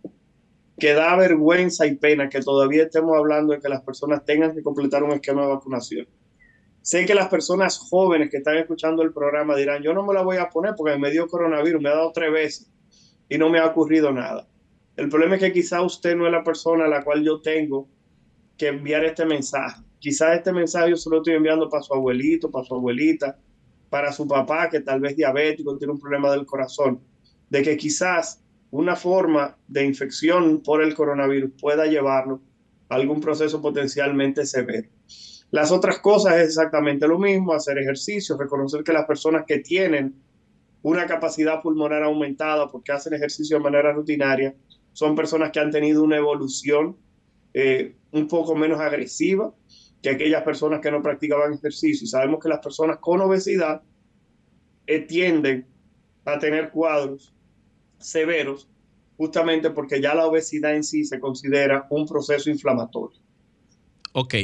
Que 0.77 0.91
da 0.91 1.15
vergüenza 1.15 1.87
y 1.87 1.95
pena 1.95 2.27
que 2.27 2.41
todavía 2.41 2.83
estemos 2.83 3.15
hablando 3.15 3.53
de 3.53 3.61
que 3.61 3.69
las 3.69 3.81
personas 3.81 4.25
tengan 4.25 4.53
que 4.53 4.61
completar 4.61 5.05
un 5.05 5.11
esquema 5.13 5.43
de 5.43 5.53
vacunación. 5.53 6.05
Sé 6.85 7.03
que 7.07 7.15
las 7.15 7.29
personas 7.29 7.79
jóvenes 7.79 8.29
que 8.29 8.37
están 8.37 8.57
escuchando 8.57 9.01
el 9.01 9.11
programa 9.11 9.55
dirán, 9.55 9.81
yo 9.81 9.91
no 9.91 10.05
me 10.05 10.13
la 10.13 10.21
voy 10.21 10.37
a 10.37 10.49
poner 10.49 10.75
porque 10.77 10.95
me 10.99 11.09
dio 11.09 11.25
coronavirus, 11.25 11.81
me 11.81 11.89
ha 11.89 11.95
dado 11.95 12.11
tres 12.11 12.31
veces 12.31 12.71
y 13.27 13.39
no 13.39 13.49
me 13.49 13.57
ha 13.57 13.65
ocurrido 13.65 14.11
nada. 14.11 14.47
El 14.95 15.09
problema 15.09 15.33
es 15.33 15.41
que 15.41 15.51
quizá 15.51 15.81
usted 15.81 16.15
no 16.15 16.27
es 16.27 16.31
la 16.31 16.43
persona 16.43 16.85
a 16.85 16.87
la 16.87 17.03
cual 17.03 17.23
yo 17.23 17.41
tengo 17.41 17.89
que 18.55 18.67
enviar 18.67 19.03
este 19.03 19.25
mensaje. 19.25 19.81
Quizás 19.97 20.37
este 20.37 20.53
mensaje 20.53 20.91
yo 20.91 20.95
se 20.95 21.09
lo 21.09 21.17
estoy 21.17 21.33
enviando 21.33 21.67
para 21.67 21.81
su 21.81 21.91
abuelito, 21.91 22.51
para 22.51 22.63
su 22.63 22.75
abuelita, 22.75 23.35
para 23.89 24.11
su 24.11 24.27
papá 24.27 24.69
que 24.69 24.81
tal 24.81 24.99
vez 24.99 25.15
diabético, 25.15 25.79
tiene 25.79 25.93
un 25.93 25.99
problema 25.99 26.31
del 26.31 26.45
corazón, 26.45 27.01
de 27.49 27.63
que 27.63 27.77
quizás 27.77 28.43
una 28.69 28.95
forma 28.95 29.57
de 29.67 29.83
infección 29.85 30.61
por 30.61 30.83
el 30.83 30.93
coronavirus 30.93 31.49
pueda 31.59 31.87
llevarlo 31.87 32.41
a 32.89 32.95
algún 32.95 33.21
proceso 33.21 33.59
potencialmente 33.59 34.45
severo. 34.45 34.87
Las 35.55 35.71
otras 35.71 35.99
cosas 35.99 36.35
es 36.35 36.47
exactamente 36.47 37.07
lo 37.07 37.17
mismo, 37.17 37.53
hacer 37.53 37.77
ejercicio, 37.77 38.35
reconocer 38.37 38.83
que 38.83 38.91
las 38.91 39.05
personas 39.05 39.45
que 39.47 39.59
tienen 39.59 40.13
una 40.81 41.05
capacidad 41.05 41.61
pulmonar 41.61 42.03
aumentada 42.03 42.69
porque 42.69 42.91
hacen 42.91 43.13
ejercicio 43.13 43.55
de 43.55 43.63
manera 43.63 43.93
rutinaria 43.93 44.53
son 44.91 45.15
personas 45.15 45.51
que 45.51 45.61
han 45.61 45.71
tenido 45.71 46.03
una 46.03 46.17
evolución 46.17 46.97
eh, 47.53 47.95
un 48.11 48.27
poco 48.27 48.53
menos 48.53 48.81
agresiva 48.81 49.55
que 50.01 50.09
aquellas 50.09 50.43
personas 50.43 50.81
que 50.81 50.91
no 50.91 51.01
practicaban 51.01 51.53
ejercicio. 51.53 52.03
Y 52.03 52.09
sabemos 52.09 52.41
que 52.41 52.49
las 52.49 52.59
personas 52.59 52.97
con 52.97 53.21
obesidad 53.21 53.81
eh, 54.87 54.99
tienden 54.99 55.65
a 56.25 56.37
tener 56.37 56.69
cuadros 56.69 57.33
severos 57.97 58.67
justamente 59.15 59.69
porque 59.69 60.01
ya 60.01 60.13
la 60.15 60.25
obesidad 60.25 60.75
en 60.75 60.83
sí 60.83 61.05
se 61.05 61.17
considera 61.17 61.87
un 61.91 62.05
proceso 62.05 62.49
inflamatorio. 62.49 63.21
Ok, 64.11 64.35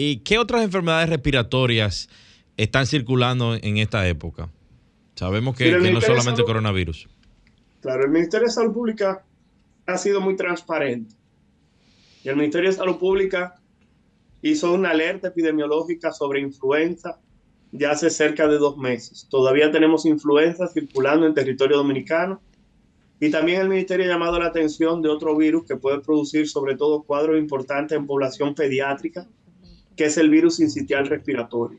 ¿Y 0.00 0.18
qué 0.18 0.38
otras 0.38 0.62
enfermedades 0.62 1.08
respiratorias 1.08 2.08
están 2.56 2.86
circulando 2.86 3.56
en 3.60 3.78
esta 3.78 4.06
época? 4.06 4.48
Sabemos 5.16 5.56
que, 5.56 5.72
no 5.72 6.00
solamente 6.00 6.42
el 6.42 6.46
coronavirus. 6.46 7.08
Claro, 7.80 8.04
el 8.04 8.10
Ministerio 8.12 8.46
de 8.46 8.52
Salud 8.52 8.72
Pública 8.72 9.24
ha 9.86 9.98
sido 9.98 10.20
muy 10.20 10.36
transparente. 10.36 11.16
Y 12.22 12.28
el 12.28 12.36
Ministerio 12.36 12.70
de 12.70 12.76
Salud 12.76 12.98
Pública 12.98 13.56
hizo 14.40 14.72
una 14.72 14.90
alerta 14.90 15.28
epidemiológica 15.28 16.12
sobre 16.12 16.42
influenza 16.42 17.18
ya 17.72 17.90
hace 17.90 18.08
cerca 18.08 18.46
de 18.46 18.58
dos 18.58 18.76
meses. 18.76 19.26
Todavía 19.28 19.72
tenemos 19.72 20.06
influenza 20.06 20.68
circulando 20.68 21.26
en 21.26 21.34
territorio 21.34 21.76
dominicano. 21.76 22.40
Y 23.18 23.32
también 23.32 23.62
el 23.62 23.68
Ministerio 23.68 24.06
ha 24.06 24.08
llamado 24.10 24.38
la 24.38 24.46
atención 24.46 25.02
de 25.02 25.08
otro 25.08 25.36
virus 25.36 25.66
que 25.66 25.74
puede 25.74 25.98
producir 25.98 26.48
sobre 26.48 26.76
todo 26.76 27.02
cuadros 27.02 27.36
importantes 27.36 27.98
en 27.98 28.06
población 28.06 28.54
pediátrica, 28.54 29.26
que 29.98 30.04
es 30.04 30.16
el 30.16 30.30
virus 30.30 30.60
incitial 30.60 31.08
respiratorio. 31.08 31.78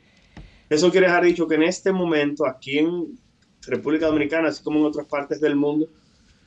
Eso 0.68 0.90
quiere 0.90 1.06
dejar 1.06 1.24
dicho 1.24 1.48
que 1.48 1.54
en 1.54 1.62
este 1.62 1.90
momento, 1.90 2.46
aquí 2.46 2.78
en 2.78 3.18
República 3.66 4.06
Dominicana, 4.06 4.48
así 4.48 4.62
como 4.62 4.78
en 4.78 4.84
otras 4.84 5.06
partes 5.06 5.40
del 5.40 5.56
mundo, 5.56 5.88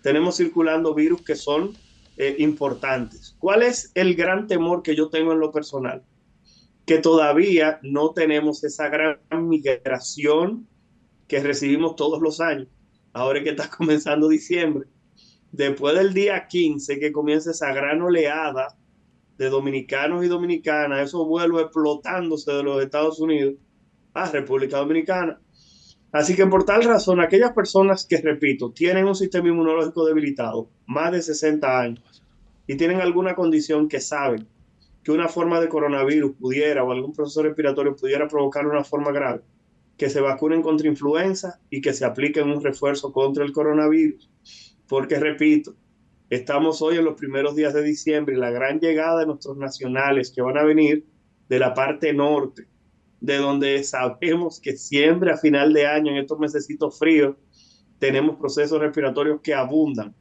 tenemos 0.03 0.38
circulando 0.38 0.93
virus 0.93 1.23
que 1.23 1.36
son 1.36 1.73
eh, 2.15 2.36
importantes. 2.38 3.36
¿Cuál 3.39 3.63
es 3.63 3.91
el 3.95 4.13
gran 4.13 4.45
temor 4.45 4.83
que 4.83 4.95
yo 4.95 5.09
tengo 5.09 5.33
en 5.33 5.39
lo 5.39 5.51
personal? 5.51 6.03
Que 6.86 6.99
todavía 6.99 7.79
no 7.81 8.12
tenemos 8.12 8.63
esa 8.63 8.88
gran 8.88 9.19
migración 9.31 10.67
que 11.27 11.39
recibimos 11.39 11.95
todos 11.95 12.21
los 12.21 12.39
años. 12.39 12.67
Ahora 13.13 13.43
que 13.43 13.49
está 13.49 13.67
comenzando 13.77 14.29
diciembre, 14.29 14.88
después 15.51 15.95
del 15.95 16.13
día 16.13 16.47
15 16.47 16.99
que 16.99 17.12
comienza 17.12 17.49
esa 17.49 17.73
gran 17.73 17.99
oleada 18.03 18.77
de 19.38 19.50
dominicanos 19.50 20.24
y 20.24 20.28
dominicanas, 20.28 21.02
esos 21.02 21.28
vuelos 21.28 21.62
explotándose 21.62 22.52
de 22.52 22.63
los 22.63 22.82
Estados 22.82 23.19
Unidos 23.19 23.56
a 24.13 24.30
República 24.30 24.78
Dominicana. 24.78 25.39
Así 26.12 26.36
que 26.36 26.46
por 26.46 26.63
tal 26.63 26.84
razón, 26.84 27.19
aquellas 27.19 27.54
personas 27.54 28.06
que, 28.06 28.17
repito, 28.17 28.72
tienen 28.72 29.08
un 29.08 29.15
sistema 29.15 29.50
inmunológico 29.50 30.06
debilitado, 30.06 30.69
más 30.86 31.12
de 31.12 31.24
60 31.24 31.80
años, 31.80 32.24
y 32.67 32.76
tienen 32.76 33.02
alguna 33.02 33.34
condición 33.34 33.88
que 33.88 34.00
saben 34.00 34.48
que 35.04 35.12
una 35.12 35.28
forma 35.28 35.60
de 35.60 35.67
coronavirus 35.67 36.36
pudiera 36.36 36.84
o 36.84 36.91
algún 36.91 37.13
proceso 37.13 37.41
respiratorio 37.41 37.96
pudiera 37.96 38.28
provocar 38.28 38.67
una 38.67 38.84
forma 38.84 39.12
grave, 39.12 39.41
que 39.98 40.10
se 40.10 40.22
vacunen 40.22 40.62
contra 40.62 40.88
influenza 40.88 41.60
y 41.69 41.82
que 41.82 41.93
se 41.93 42.06
apliquen 42.06 42.50
un 42.50 42.63
refuerzo 42.63 43.12
contra 43.12 43.43
el 43.43 43.52
coronavirus. 43.52 44.30
Porque, 44.88 45.19
repito, 45.19 45.76
estamos 46.34 46.82
hoy 46.82 46.98
en 46.98 47.06
los 47.06 47.15
primeros 47.15 47.56
días 47.56 47.74
de 47.74 47.84
diciembre 47.84 48.36
y 48.36 48.39
la 48.39 48.52
gran 48.52 48.80
llegada 48.80 49.19
de 49.19 49.26
nuestros 49.26 49.58
nacionales 49.58 50.32
que 50.32 50.41
van 50.41 50.58
a 50.58 50.63
venir 50.63 51.06
de 51.50 51.60
la 51.60 51.74
parte 51.74 52.13
norte, 52.13 52.67
de 53.19 53.38
donde 53.38 53.84
sabemos 53.84 54.60
que 54.60 54.76
siempre 54.76 55.32
a 55.32 55.38
final 55.38 55.74
de 55.74 55.86
año, 55.86 56.12
en 56.12 56.17
estos 56.17 56.39
mesecitos 56.39 56.98
fríos, 56.98 57.36
tenemos 58.00 58.38
procesos 58.38 58.80
respiratorios 58.80 59.41
que 59.41 59.54
abundan. 59.54 60.15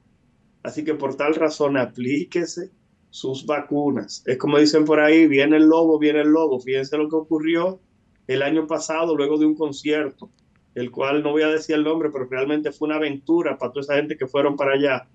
Así 0.63 0.85
que 0.85 0.95
por 0.95 1.17
tal 1.17 1.35
razón, 1.35 1.77
aplíquese 1.77 2.71
sus 3.11 3.45
vacunas. 3.45 4.23
Es 4.27 4.39
como 4.39 4.59
dicen 4.59 4.85
por 4.85 5.01
ahí, 5.01 5.27
viene 5.27 5.57
el 5.57 5.65
lobo, 5.65 5.99
viene 5.99 6.21
el 6.21 6.29
lobo. 6.29 6.61
Fíjense 6.61 6.97
lo 6.97 7.09
que 7.09 7.17
ocurrió 7.17 7.81
el 8.27 8.43
año 8.43 8.67
pasado 8.67 9.17
luego 9.17 9.39
de 9.39 9.47
un 9.47 9.55
concierto, 9.55 10.31
el 10.75 10.91
cual 10.91 11.23
no 11.23 11.33
voy 11.33 11.43
a 11.43 11.49
decir 11.49 11.75
el 11.75 11.85
nombre, 11.85 12.11
pero 12.13 12.27
realmente 12.27 12.73
fue 12.73 12.87
una 12.87 12.97
aventura 12.97 13.59
para 13.59 13.73
toda 13.73 13.83
esa 13.83 13.97
gente 13.97 14.17
que 14.17 14.27
fueron 14.27 14.57
para 14.57 14.75
allá. 14.75 15.07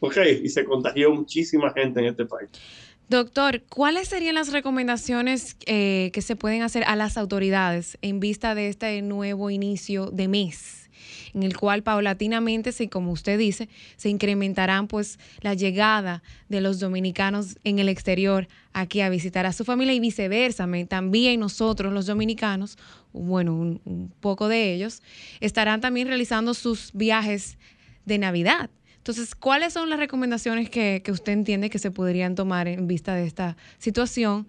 Ok, 0.00 0.18
y 0.42 0.48
se 0.48 0.64
contagió 0.64 1.12
muchísima 1.12 1.72
gente 1.72 2.00
en 2.00 2.06
este 2.06 2.26
país. 2.26 2.50
Doctor, 3.08 3.62
¿cuáles 3.68 4.08
serían 4.08 4.34
las 4.34 4.52
recomendaciones 4.52 5.56
eh, 5.66 6.10
que 6.12 6.22
se 6.22 6.34
pueden 6.34 6.62
hacer 6.62 6.82
a 6.84 6.96
las 6.96 7.16
autoridades 7.16 7.98
en 8.02 8.18
vista 8.18 8.54
de 8.54 8.68
este 8.68 9.00
nuevo 9.00 9.50
inicio 9.50 10.10
de 10.10 10.28
mes? 10.28 10.86
en 11.36 11.42
el 11.42 11.56
cual 11.56 11.82
paulatinamente, 11.82 12.72
como 12.88 13.12
usted 13.12 13.38
dice, 13.38 13.68
se 13.96 14.08
incrementarán 14.08 14.88
pues 14.88 15.18
la 15.42 15.52
llegada 15.52 16.22
de 16.48 16.62
los 16.62 16.80
dominicanos 16.80 17.58
en 17.62 17.78
el 17.78 17.90
exterior 17.90 18.48
aquí 18.72 19.02
a 19.02 19.10
visitar 19.10 19.44
a 19.44 19.52
su 19.52 19.64
familia 19.64 19.92
y 19.92 20.00
viceversa. 20.00 20.66
También 20.88 21.40
nosotros 21.40 21.92
los 21.92 22.06
dominicanos, 22.06 22.78
bueno, 23.16 23.54
un, 23.54 24.12
poco 24.20 24.48
de 24.48 24.72
ellos, 24.72 25.02
estarán 25.40 25.80
también 25.80 26.08
realizando 26.08 26.54
sus 26.54 26.92
viajes 26.92 27.58
de 28.04 28.18
Navidad. 28.18 28.70
Entonces, 28.98 29.34
¿cuáles 29.34 29.72
son 29.72 29.88
las 29.88 29.98
recomendaciones 29.98 30.68
que, 30.68 31.02
que, 31.04 31.12
usted 31.12 31.32
entiende 31.32 31.70
que 31.70 31.78
se 31.78 31.90
podrían 31.90 32.34
tomar 32.34 32.68
en 32.68 32.86
vista 32.86 33.14
de 33.14 33.26
esta 33.26 33.56
situación, 33.78 34.48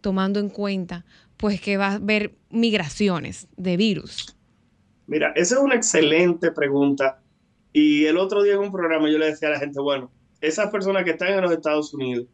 tomando 0.00 0.40
en 0.40 0.50
cuenta 0.50 1.04
pues 1.36 1.60
que 1.60 1.76
va 1.76 1.88
a 1.88 1.94
haber 1.94 2.34
migraciones 2.50 3.48
de 3.56 3.76
virus? 3.76 4.36
Mira, 5.06 5.32
esa 5.36 5.56
es 5.56 5.60
una 5.60 5.74
excelente 5.74 6.50
pregunta. 6.52 7.20
Y 7.72 8.06
el 8.06 8.16
otro 8.16 8.42
día 8.42 8.54
en 8.54 8.60
un 8.60 8.72
programa 8.72 9.10
yo 9.10 9.18
le 9.18 9.26
decía 9.26 9.48
a 9.48 9.52
la 9.52 9.58
gente, 9.58 9.80
bueno, 9.80 10.10
esas 10.40 10.70
personas 10.70 11.04
que 11.04 11.10
están 11.10 11.32
en 11.32 11.42
los 11.42 11.52
Estados 11.52 11.92
Unidos, 11.92 12.26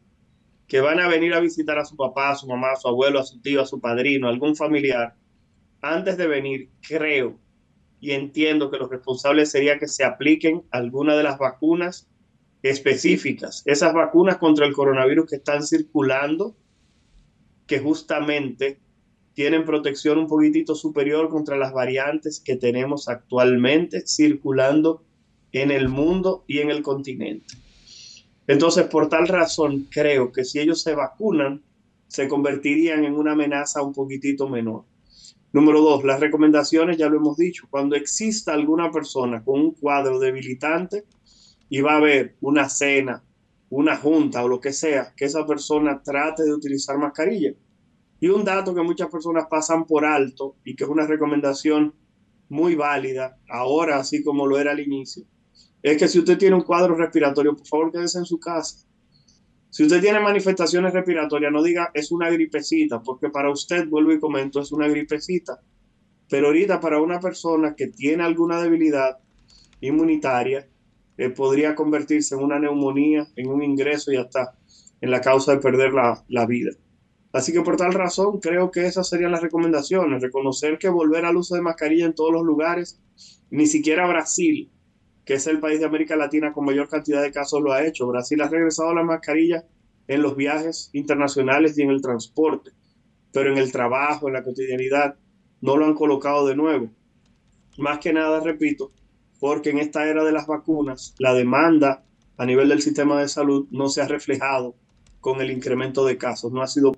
que 0.67 0.79
van 0.79 0.99
a 0.99 1.07
venir 1.07 1.33
a 1.33 1.39
visitar 1.39 1.77
a 1.79 1.85
su 1.85 1.95
papá, 1.95 2.31
a 2.31 2.35
su 2.35 2.47
mamá, 2.47 2.71
a 2.71 2.75
su 2.75 2.87
abuelo, 2.87 3.19
a 3.19 3.23
su 3.23 3.41
tío, 3.41 3.61
a 3.61 3.65
su 3.65 3.81
padrino, 3.81 4.27
a 4.27 4.29
algún 4.29 4.55
familiar, 4.55 5.15
antes 5.81 6.17
de 6.17 6.27
venir, 6.27 6.69
creo 6.87 7.39
y 8.01 8.11
entiendo 8.11 8.71
que 8.71 8.77
lo 8.77 8.87
responsable 8.87 9.45
sería 9.45 9.77
que 9.77 9.87
se 9.87 10.03
apliquen 10.03 10.63
algunas 10.71 11.15
de 11.15 11.23
las 11.23 11.37
vacunas 11.37 12.09
específicas, 12.63 13.61
esas 13.65 13.93
vacunas 13.93 14.37
contra 14.37 14.65
el 14.65 14.73
coronavirus 14.73 15.29
que 15.29 15.35
están 15.37 15.65
circulando, 15.65 16.55
que 17.67 17.79
justamente 17.79 18.79
tienen 19.33 19.65
protección 19.65 20.17
un 20.17 20.27
poquitito 20.27 20.75
superior 20.75 21.29
contra 21.29 21.57
las 21.57 21.73
variantes 21.73 22.39
que 22.39 22.55
tenemos 22.55 23.07
actualmente 23.07 24.05
circulando 24.05 25.03
en 25.51 25.71
el 25.71 25.87
mundo 25.87 26.43
y 26.47 26.59
en 26.59 26.71
el 26.71 26.81
continente. 26.81 27.55
Entonces, 28.47 28.87
por 28.87 29.09
tal 29.09 29.27
razón, 29.27 29.87
creo 29.91 30.31
que 30.31 30.43
si 30.43 30.59
ellos 30.59 30.81
se 30.81 30.95
vacunan, 30.95 31.61
se 32.07 32.27
convertirían 32.27 33.05
en 33.05 33.13
una 33.13 33.33
amenaza 33.33 33.81
un 33.81 33.93
poquitito 33.93 34.49
menor. 34.49 34.83
Número 35.53 35.81
dos, 35.81 36.03
las 36.05 36.19
recomendaciones, 36.19 36.97
ya 36.97 37.09
lo 37.09 37.17
hemos 37.17 37.35
dicho, 37.35 37.67
cuando 37.69 37.95
exista 37.95 38.53
alguna 38.53 38.89
persona 38.89 39.43
con 39.43 39.59
un 39.59 39.71
cuadro 39.71 40.17
debilitante 40.17 41.03
y 41.67 41.81
va 41.81 41.93
a 41.93 41.97
haber 41.97 42.35
una 42.39 42.69
cena, 42.69 43.21
una 43.69 43.97
junta 43.97 44.43
o 44.43 44.47
lo 44.47 44.61
que 44.61 44.71
sea, 44.71 45.13
que 45.15 45.25
esa 45.25 45.45
persona 45.45 46.01
trate 46.01 46.43
de 46.43 46.53
utilizar 46.53 46.97
mascarilla 46.97 47.53
y 48.21 48.29
un 48.29 48.45
dato 48.45 48.73
que 48.73 48.81
muchas 48.81 49.09
personas 49.09 49.47
pasan 49.49 49.85
por 49.85 50.05
alto 50.05 50.55
y 50.63 50.75
que 50.75 50.85
es 50.85 50.89
una 50.89 51.05
recomendación 51.05 51.95
muy 52.47 52.75
válida, 52.75 53.37
ahora 53.49 53.97
así 53.97 54.23
como 54.23 54.47
lo 54.47 54.57
era 54.57 54.71
al 54.71 54.79
inicio, 54.79 55.25
es 55.81 55.97
que 55.97 56.07
si 56.07 56.19
usted 56.19 56.37
tiene 56.37 56.55
un 56.55 56.61
cuadro 56.61 56.95
respiratorio, 56.95 57.55
por 57.57 57.67
favor 57.67 57.91
quédese 57.91 58.19
en 58.19 58.25
su 58.25 58.39
casa. 58.39 58.85
Si 59.71 59.83
usted 59.83 60.01
tiene 60.01 60.19
manifestaciones 60.19 60.91
respiratorias, 60.91 61.49
no 61.49 61.63
diga 61.63 61.91
es 61.93 62.11
una 62.11 62.29
gripecita, 62.29 63.01
porque 63.01 63.29
para 63.29 63.49
usted, 63.49 63.87
vuelvo 63.87 64.11
y 64.11 64.19
comento, 64.19 64.59
es 64.59 64.73
una 64.73 64.89
gripecita. 64.89 65.61
Pero 66.29 66.47
ahorita 66.47 66.81
para 66.81 67.01
una 67.01 67.21
persona 67.21 67.73
que 67.73 67.87
tiene 67.87 68.23
alguna 68.23 68.61
debilidad 68.61 69.19
inmunitaria, 69.79 70.67
eh, 71.17 71.29
podría 71.29 71.73
convertirse 71.73 72.35
en 72.35 72.43
una 72.43 72.59
neumonía, 72.59 73.29
en 73.37 73.47
un 73.47 73.63
ingreso 73.63 74.11
y 74.11 74.17
hasta 74.17 74.57
en 74.99 75.09
la 75.09 75.21
causa 75.21 75.53
de 75.53 75.61
perder 75.61 75.93
la, 75.93 76.21
la 76.27 76.45
vida. 76.45 76.71
Así 77.31 77.53
que 77.53 77.61
por 77.61 77.77
tal 77.77 77.93
razón 77.93 78.41
creo 78.41 78.71
que 78.71 78.85
esas 78.85 79.07
serían 79.07 79.31
las 79.31 79.41
recomendaciones, 79.41 80.21
reconocer 80.21 80.79
que 80.79 80.89
volver 80.89 81.23
al 81.23 81.37
uso 81.37 81.55
de 81.55 81.61
mascarilla 81.61 82.05
en 82.05 82.13
todos 82.13 82.33
los 82.33 82.43
lugares, 82.43 82.99
ni 83.49 83.67
siquiera 83.67 84.05
Brasil, 84.05 84.69
que 85.25 85.35
es 85.35 85.47
el 85.47 85.59
país 85.59 85.79
de 85.79 85.85
América 85.85 86.15
Latina 86.15 86.51
con 86.51 86.65
mayor 86.65 86.89
cantidad 86.89 87.21
de 87.21 87.31
casos, 87.31 87.61
lo 87.61 87.71
ha 87.71 87.85
hecho. 87.85 88.07
Brasil 88.07 88.41
ha 88.41 88.47
regresado 88.47 88.89
a 88.89 88.95
la 88.95 89.03
mascarilla 89.03 89.65
en 90.07 90.21
los 90.21 90.35
viajes 90.35 90.89
internacionales 90.93 91.77
y 91.77 91.83
en 91.83 91.91
el 91.91 92.01
transporte, 92.01 92.71
pero 93.31 93.51
en 93.51 93.57
el 93.57 93.71
trabajo, 93.71 94.27
en 94.27 94.33
la 94.33 94.43
cotidianidad, 94.43 95.15
no 95.61 95.77
lo 95.77 95.85
han 95.85 95.93
colocado 95.93 96.47
de 96.47 96.55
nuevo. 96.55 96.89
Más 97.77 97.99
que 97.99 98.11
nada, 98.11 98.39
repito, 98.39 98.91
porque 99.39 99.69
en 99.69 99.79
esta 99.79 100.07
era 100.07 100.23
de 100.23 100.31
las 100.31 100.47
vacunas, 100.47 101.15
la 101.19 101.33
demanda 101.33 102.03
a 102.37 102.45
nivel 102.45 102.69
del 102.69 102.81
sistema 102.81 103.21
de 103.21 103.27
salud 103.27 103.67
no 103.71 103.89
se 103.89 104.01
ha 104.01 104.07
reflejado 104.07 104.75
con 105.19 105.39
el 105.41 105.51
incremento 105.51 106.03
de 106.05 106.17
casos, 106.17 106.51
no 106.51 106.61
ha 106.61 106.67
sido 106.67 106.93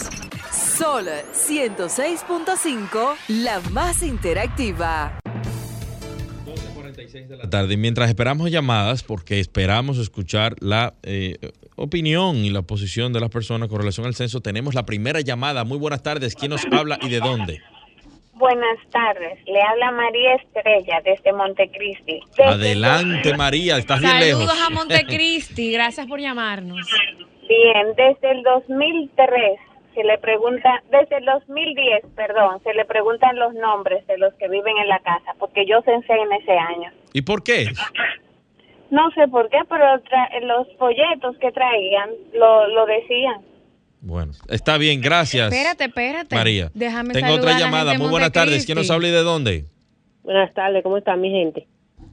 Sol 0.52 1.06
106.5, 1.34 3.16
la 3.28 3.60
más 3.70 4.02
interactiva. 4.02 5.20
12.46 7.14 7.28
de 7.28 7.38
la 7.38 7.50
tarde. 7.50 7.78
Mientras 7.78 8.10
esperamos 8.10 8.50
llamadas, 8.52 9.04
porque 9.04 9.40
esperamos 9.40 9.98
escuchar 9.98 10.56
la 10.60 10.94
eh, 11.04 11.38
opinión 11.76 12.38
y 12.38 12.50
la 12.50 12.62
posición 12.62 13.14
de 13.14 13.20
las 13.20 13.30
personas 13.30 13.70
con 13.70 13.80
relación 13.80 14.06
al 14.06 14.16
censo, 14.16 14.42
tenemos 14.42 14.74
la 14.74 14.86
primera 14.86 15.22
llamada. 15.22 15.64
Muy 15.64 15.78
buenas 15.78 16.04
tardes. 16.04 16.36
¿Quién 16.36 16.52
nos 16.52 16.66
habla 16.72 16.98
y 17.02 17.10
de 17.10 17.20
dónde? 17.20 17.62
Buenas 18.36 18.80
tardes, 18.92 19.40
le 19.46 19.62
habla 19.62 19.92
María 19.92 20.36
Estrella 20.36 21.02
desde 21.06 21.32
Montecristi. 21.32 22.20
Desde 22.36 22.44
Adelante, 22.44 23.38
María. 23.38 23.78
Estás 23.78 24.02
bien 24.02 24.20
lejos. 24.20 24.46
Saludos 24.46 24.68
a 24.68 24.70
Montecristi, 24.74 25.72
gracias 25.72 26.08
por 26.08 26.20
llamarnos. 26.20 26.90
Bien, 27.48 27.88
desde 27.96 28.32
el 28.32 28.44
2003 28.44 29.60
se 29.94 30.04
le 30.04 30.18
pregunta, 30.18 30.82
desde 30.92 31.18
el 31.18 31.26
2010, 31.26 32.06
perdón, 32.16 32.62
se 32.64 32.74
le 32.74 32.86
preguntan 32.86 33.38
los 33.38 33.54
nombres 33.54 34.06
de 34.08 34.18
los 34.18 34.34
que 34.36 34.48
viven 34.48 34.78
en 34.78 34.88
la 34.88 35.00
casa, 35.00 35.34
porque 35.40 35.66
yo 35.66 35.82
censé 35.84 36.14
en 36.14 36.32
ese 36.34 36.52
año. 36.52 36.92
¿Y 37.14 37.22
por 37.22 37.44
qué? 37.44 37.68
No 38.90 39.10
sé 39.12 39.28
por 39.28 39.50
qué, 39.50 39.58
pero 39.70 39.86
tra- 40.04 40.42
los 40.42 40.68
folletos 40.78 41.36
que 41.40 41.52
traían 41.52 42.10
lo, 42.34 42.68
lo 42.68 42.86
decían. 42.86 43.42
Bueno, 44.02 44.34
está 44.50 44.78
bien, 44.78 45.02
gracias. 45.02 45.52
Espérate, 45.52 45.86
espérate. 45.86 46.36
María. 46.36 46.70
Déjame 46.74 47.14
Tengo 47.14 47.34
otra 47.34 47.58
llamada. 47.58 47.98
Muy 47.98 48.10
buenas 48.10 48.32
tardes. 48.32 48.66
¿Quién 48.66 48.78
nos 48.78 48.92
habla 48.92 49.08
y 49.08 49.12
de 49.12 49.24
dónde? 49.24 49.66
Buenas 50.24 50.54
tardes, 50.54 50.84
¿cómo 50.84 50.98
está 50.98 51.16
mi 51.16 51.30
gente? 51.32 51.68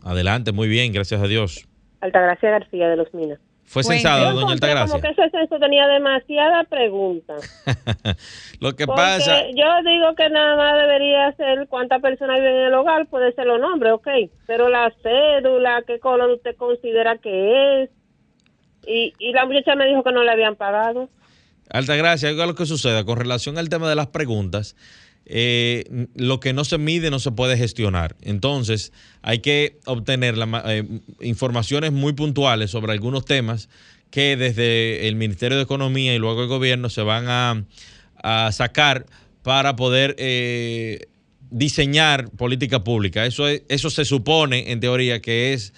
Adelante, 0.05 0.53
muy 0.53 0.69
bien, 0.69 0.93
gracias 0.93 1.21
a 1.21 1.27
Dios. 1.27 1.69
Altagracia 2.01 2.51
García 2.51 2.89
de 2.89 2.97
Los 2.97 3.13
Minas. 3.13 3.39
Fue 3.71 3.85
Bueno. 3.85 4.01
censada, 4.01 4.31
Yo 4.33 4.41
doña 4.41 4.53
Altagracia. 4.55 4.89
Como 4.91 5.01
que 5.01 5.09
ese 5.11 5.31
censo 5.31 5.61
tenía 5.61 5.87
demasiadas 5.87 6.67
preguntas. 6.67 7.63
Lo 8.61 8.75
que 8.75 8.85
Porque 8.85 9.01
pasa, 9.01 9.43
yo 9.55 9.65
digo 9.89 10.13
que 10.17 10.29
nada 10.29 10.57
más 10.57 10.77
debería 10.77 11.31
ser 11.37 11.69
cuántas 11.69 12.03
personas 12.03 12.41
viven 12.41 12.57
en 12.57 12.65
el 12.65 12.75
hogar, 12.75 13.07
puede 13.07 13.33
ser 13.33 13.47
los 13.47 13.61
nombres, 13.61 13.93
ok. 13.93 14.09
Pero 14.49 14.69
la 14.71 14.93
cédula, 15.05 15.85
qué 15.87 16.01
color 16.01 16.31
usted 16.33 16.57
considera 16.57 17.19
que 17.19 17.85
es. 17.85 17.91
Y, 18.89 19.13
y 19.21 19.33
la 19.33 19.47
muchacha 19.47 19.77
me 19.77 19.87
dijo 19.87 20.03
que 20.03 20.11
no 20.11 20.25
le 20.25 20.33
habían 20.33 20.57
pagado. 20.57 21.09
Altagracia, 21.73 22.29
oiga 22.29 22.47
lo 22.47 22.57
que 22.57 22.67
suceda 22.67 23.05
con 23.05 23.19
relación 23.19 23.57
al 23.57 23.69
tema 23.69 23.89
de 23.89 23.95
las 23.95 24.09
preguntas. 24.09 24.75
Eh, 25.33 26.07
lo 26.17 26.41
que 26.41 26.53
no 26.53 26.65
se 26.65 26.77
mide 26.77 27.11
no 27.11 27.21
se 27.21 27.31
puede 27.31 27.57
gestionar. 27.57 28.17
Entonces, 28.21 28.93
hay 29.23 29.39
que 29.39 29.79
obtener 29.87 30.35
eh, 30.67 30.85
informaciones 31.21 31.93
muy 31.93 32.13
puntuales 32.15 32.73
sobre 32.73 32.93
algunos 32.93 33.25
temas 33.25 33.69
que 34.11 34.37
desde 34.37 35.07
el 35.07 35.15
Ministerio 35.15 35.57
de 35.57 35.63
Economía 35.63 36.13
y 36.15 36.19
luego 36.19 36.43
el 36.43 36.49
gobierno 36.49 36.89
se 36.89 37.03
van 37.03 37.27
a, 37.29 37.65
sacar 38.53 39.07
para 39.43 39.77
poder 39.77 40.15
eh, 40.19 41.07
diseñar 41.51 42.29
política 42.31 42.83
pública. 42.85 43.25
Eso, 43.25 43.47
es- 43.49 43.63
eso 43.69 43.89
se 43.89 44.05
supone, 44.05 44.73
en 44.73 44.81
teoría, 44.81 45.23
que 45.23 45.53
es 45.55 45.73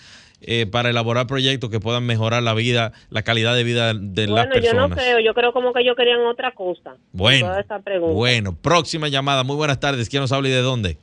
eh, 0.44 0.66
para 0.66 0.90
elaborar 0.90 1.26
proyectos 1.26 1.70
que 1.70 1.80
puedan 1.80 2.04
mejorar 2.04 2.42
la 2.42 2.54
vida, 2.54 2.92
la 3.10 3.22
calidad 3.22 3.54
de 3.54 3.64
vida 3.64 3.94
de 3.94 4.26
las 4.26 4.46
bueno, 4.48 4.60
yo 4.60 4.72
no 4.74 4.88
personas. 4.88 4.98
creo, 4.98 5.18
yo 5.20 5.34
creo 5.34 5.52
como 5.52 5.72
que 5.72 5.82
ellos 5.82 5.96
querían 5.96 6.20
otra 6.20 6.52
cosa. 6.52 6.96
Bueno, 7.12 7.46
toda 7.48 7.60
esta 7.60 7.78
pregunta. 7.80 8.14
bueno, 8.14 8.56
próxima 8.60 9.08
llamada. 9.08 9.44
Muy 9.44 9.56
buenas 9.56 9.78
tardes. 9.80 10.08
¿Quién 10.08 10.22
nos 10.22 10.32
habla 10.32 10.48
y 10.48 10.52
de 10.52 10.62
dónde? 10.62 10.96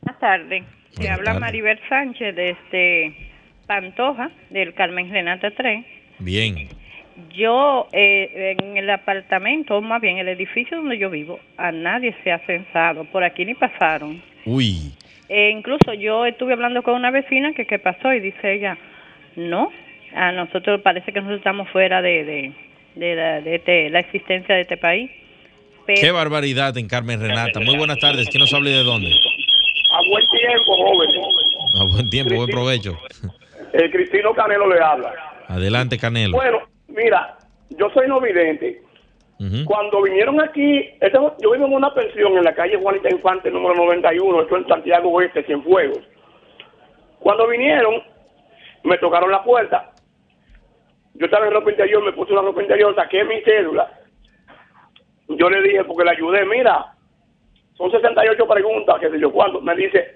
Buenas 0.00 0.20
tardes. 0.20 0.64
Se 0.90 1.02
Buenas 1.02 1.18
habla. 1.18 1.40
Maribel 1.40 1.78
Sánchez 1.88 2.34
desde 2.36 3.16
Pantoja, 3.66 4.30
del 4.50 4.74
Carmen 4.74 5.10
Renata 5.10 5.50
3. 5.50 5.84
Bien. 6.18 6.68
Yo, 7.36 7.88
eh, 7.92 8.56
en 8.58 8.76
el 8.76 8.88
apartamento, 8.90 9.76
o 9.76 9.82
más 9.82 10.00
bien 10.00 10.18
el 10.18 10.28
edificio 10.28 10.76
donde 10.78 10.98
yo 10.98 11.10
vivo, 11.10 11.38
a 11.56 11.70
nadie 11.72 12.14
se 12.24 12.32
ha 12.32 12.38
censado. 12.46 13.04
Por 13.04 13.22
aquí 13.24 13.44
ni 13.44 13.54
pasaron. 13.54 14.22
Uy. 14.44 14.92
Eh, 15.34 15.50
incluso 15.50 15.94
yo 15.94 16.26
estuve 16.26 16.52
hablando 16.52 16.82
con 16.82 16.92
una 16.94 17.10
vecina 17.10 17.54
que 17.54 17.64
qué 17.66 17.78
pasó 17.78 18.12
y 18.12 18.20
dice 18.20 18.52
ella, 18.52 18.76
no, 19.36 19.70
a 20.14 20.30
nosotros 20.32 20.82
parece 20.82 21.10
que 21.10 21.20
nosotros 21.20 21.38
estamos 21.38 21.70
fuera 21.70 22.02
de, 22.02 22.22
de, 22.24 22.52
de, 22.96 23.14
la, 23.16 23.40
de 23.40 23.54
este- 23.54 23.88
la 23.88 24.00
existencia 24.00 24.54
de 24.54 24.60
este 24.60 24.76
país. 24.76 25.10
Pero, 25.86 26.00
Qué 26.02 26.10
barbaridad 26.10 26.76
en 26.76 26.86
Carmen 26.86 27.18
Renata. 27.18 27.60
Muy 27.60 27.76
buenas 27.78 27.98
tardes. 27.98 28.28
¿Quién 28.28 28.40
nos 28.42 28.52
habla 28.52 28.68
y 28.70 28.74
de 28.74 28.82
dónde? 28.84 29.08
A 29.08 30.08
buen 30.08 30.24
tiempo, 30.28 30.76
joven. 30.76 31.10
A 31.80 31.84
buen 31.84 32.10
tiempo, 32.10 32.34
buen 32.36 32.50
provecho. 32.50 32.98
El 33.72 33.90
Cristino 33.90 34.34
Canelo 34.34 34.68
le 34.72 34.80
habla. 34.82 35.12
Adelante, 35.48 35.96
Canelo. 35.98 36.36
Bueno, 36.36 36.58
mira, 36.88 37.38
yo 37.70 37.88
soy 37.94 38.06
no 38.06 38.20
vidente. 38.20 38.82
Cuando 39.64 40.02
vinieron 40.02 40.40
aquí, 40.40 40.90
yo 41.40 41.50
vivo 41.50 41.66
en 41.66 41.72
una 41.72 41.92
pensión 41.92 42.36
en 42.36 42.44
la 42.44 42.54
calle 42.54 42.78
Juanita 42.80 43.10
Infante, 43.10 43.50
número 43.50 43.74
91, 43.74 44.42
esto 44.42 44.56
en 44.56 44.68
Santiago 44.68 45.10
Oeste, 45.10 45.42
Cienfuegos. 45.44 46.00
Cuando 47.18 47.48
vinieron, 47.48 48.02
me 48.84 48.98
tocaron 48.98 49.30
la 49.30 49.42
puerta. 49.42 49.90
Yo 51.14 51.26
estaba 51.26 51.46
en 51.46 51.52
ropa 51.52 51.70
interior, 51.70 52.04
me 52.04 52.12
puse 52.12 52.32
una 52.32 52.42
ropa 52.42 52.62
interior, 52.62 52.94
saqué 52.94 53.24
mi 53.24 53.40
cédula. 53.42 53.90
Yo 55.28 55.50
le 55.50 55.62
dije, 55.62 55.84
porque 55.84 56.04
le 56.04 56.10
ayudé, 56.12 56.44
mira, 56.44 56.94
son 57.74 57.90
68 57.90 58.46
preguntas, 58.46 59.00
que 59.00 59.10
sé 59.10 59.18
yo 59.18 59.32
cuánto. 59.32 59.60
Me 59.60 59.74
dice, 59.74 60.14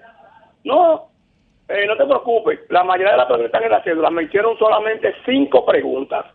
no, 0.63 1.09
eh, 1.67 1.85
no 1.85 1.97
te 1.97 2.05
preocupes, 2.05 2.59
la 2.69 2.83
mayoría 2.83 3.11
de 3.11 3.17
las 3.17 3.25
preguntas 3.25 3.47
están 3.47 3.63
en 3.63 3.71
la 3.71 3.83
cédula. 3.83 4.09
Me 4.09 4.23
hicieron 4.23 4.57
solamente 4.57 5.13
cinco 5.25 5.65
preguntas 5.65 6.25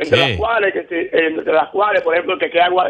entre 0.00 0.18
¿Qué? 0.18 0.28
las 0.28 0.38
cuales 0.38 0.72
que 0.72 1.10
entre 1.12 1.52
las 1.52 1.68
cuales 1.68 2.02
por 2.02 2.14
ejemplo 2.14 2.38
que 2.38 2.50
qué 2.50 2.60
agua 2.60 2.88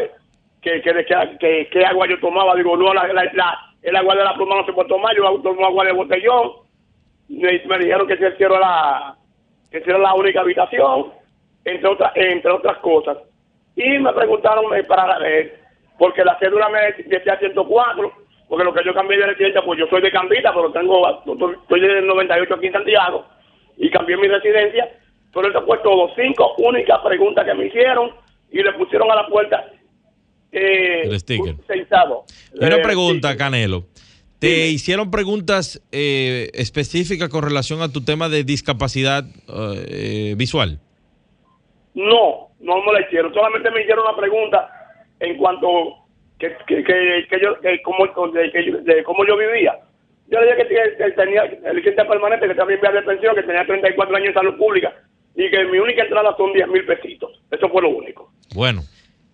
que 0.61 0.81
que, 0.81 1.05
que, 1.39 1.67
que- 1.71 1.85
agua 1.85 2.07
yo 2.07 2.19
tomaba. 2.19 2.55
Digo 2.55 2.75
no 2.77 2.93
la, 2.93 3.07
la- 3.07 3.31
la- 3.33 3.59
el 3.81 3.95
agua 3.95 4.15
de 4.15 4.23
la 4.23 4.33
pluma 4.35 4.55
no 4.57 4.65
se 4.65 4.73
puede 4.73 4.89
tomar 4.89 5.15
yo 5.15 5.39
tomo 5.41 5.65
agua 5.65 5.85
de 5.85 5.91
botellón. 5.91 6.51
Me, 7.29 7.59
me 7.65 7.77
dijeron 7.79 8.07
que 8.07 8.17
se 8.17 8.27
hiciera 8.29 8.59
la 8.59 9.15
que 9.71 9.77
era 9.77 9.97
la 9.97 10.13
única 10.13 10.41
habitación 10.41 11.13
entre 11.65 11.89
otras 11.89 12.11
entre 12.15 12.51
otras 12.51 12.77
cosas. 12.79 13.17
Y 13.75 13.97
me 13.99 14.11
preguntaron 14.13 14.65
eh, 14.77 14.83
para 14.83 15.17
eh, 15.27 15.55
porque 15.97 16.23
la 16.23 16.37
cédula 16.39 16.69
me 16.69 16.79
decía 17.03 17.37
104 17.39 18.11
porque 18.47 18.65
lo 18.65 18.73
que 18.73 18.83
yo 18.83 18.93
cambié 18.93 19.17
de 19.17 19.27
residencia 19.27 19.61
pues 19.63 19.79
yo 19.79 19.87
soy 19.87 20.01
de 20.01 20.11
Cambita 20.11 20.53
pero 20.53 20.71
tengo 20.71 21.07
estoy 21.53 21.79
desde 21.79 21.99
el 21.99 22.07
98 22.07 22.53
aquí 22.53 22.67
en 22.67 22.73
Santiago 22.73 23.25
y 23.77 23.89
cambié 23.89 24.17
mi 24.17 24.27
residencia, 24.27 24.89
pero 25.33 25.47
esto 25.47 25.65
fue 25.65 25.77
todo, 25.83 26.09
cinco 26.15 26.53
únicas 26.57 26.99
preguntas 27.05 27.45
que 27.45 27.53
me 27.53 27.67
hicieron 27.67 28.11
y 28.51 28.61
le 28.61 28.71
pusieron 28.73 29.09
a 29.11 29.15
la 29.15 29.27
puerta 29.27 29.65
eh, 30.51 31.03
El 31.05 31.19
sticker. 31.19 31.55
una 32.59 32.75
Eh, 32.77 32.81
pregunta. 32.81 33.35
Canelo. 33.37 33.85
¿Te 34.39 34.67
hicieron 34.69 35.11
preguntas 35.11 35.81
eh, 35.91 36.49
específicas 36.55 37.29
con 37.29 37.43
relación 37.43 37.81
a 37.83 37.91
tu 37.91 38.03
tema 38.03 38.27
de 38.27 38.43
discapacidad 38.43 39.23
eh, 39.87 40.33
visual? 40.35 40.79
No, 41.93 42.49
no 42.59 42.81
me 42.83 42.93
la 42.93 43.01
hicieron, 43.05 43.33
solamente 43.33 43.69
me 43.71 43.81
hicieron 43.81 44.05
una 44.07 44.17
pregunta 44.17 44.69
en 45.19 45.37
cuanto 45.37 45.67
que, 46.39 46.49
que, 46.67 46.83
que, 46.83 47.27
que 47.29 47.39
yo, 47.41 47.59
que 47.61 47.81
cómo, 47.83 48.07
de, 48.31 49.03
cómo 49.03 49.25
yo 49.27 49.37
vivía. 49.37 49.77
Yo 50.29 50.39
le 50.39 50.45
dije 50.47 50.57
que, 50.57 50.65
te- 50.75 50.97
que 50.97 51.11
tenía 51.11 51.43
el 51.43 51.75
licencia 51.75 52.07
permanente, 52.07 52.47
que 52.47 52.55
también 52.55 52.79
vivía 52.81 52.99
de 52.99 53.05
pensión, 53.05 53.35
que 53.35 53.43
tenía 53.43 53.65
34 53.65 54.15
años 54.15 54.27
en 54.29 54.33
salud 54.33 54.57
pública 54.57 54.93
y 55.35 55.49
que 55.49 55.65
mi 55.71 55.77
única 55.79 56.03
entrada 56.03 56.35
son 56.37 56.53
10 56.53 56.67
mil 56.67 56.85
pesitos. 56.85 57.31
Eso 57.51 57.69
fue 57.69 57.81
lo 57.81 57.89
único. 57.89 58.31
Bueno, 58.53 58.83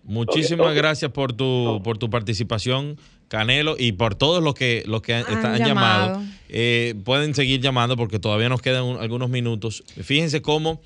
muchísimas 0.04 0.74
gracias 0.74 1.10
por 1.12 1.32
tu, 1.32 1.80
por 1.84 1.98
tu 1.98 2.08
participación, 2.10 2.96
Canelo, 3.28 3.76
y 3.78 3.92
por 3.92 4.14
todos 4.14 4.42
los 4.42 4.54
que, 4.54 4.82
los 4.86 5.02
que 5.02 5.14
han, 5.14 5.20
están- 5.20 5.54
han 5.54 5.58
llamado. 5.66 6.06
llamado. 6.14 6.32
Eh, 6.48 6.94
pueden 7.04 7.34
seguir 7.34 7.60
llamando 7.60 7.96
porque 7.96 8.18
todavía 8.18 8.48
nos 8.48 8.62
quedan 8.62 8.84
un- 8.84 8.96
algunos 9.00 9.28
minutos. 9.28 9.82
Fíjense 10.02 10.40
cómo 10.40 10.80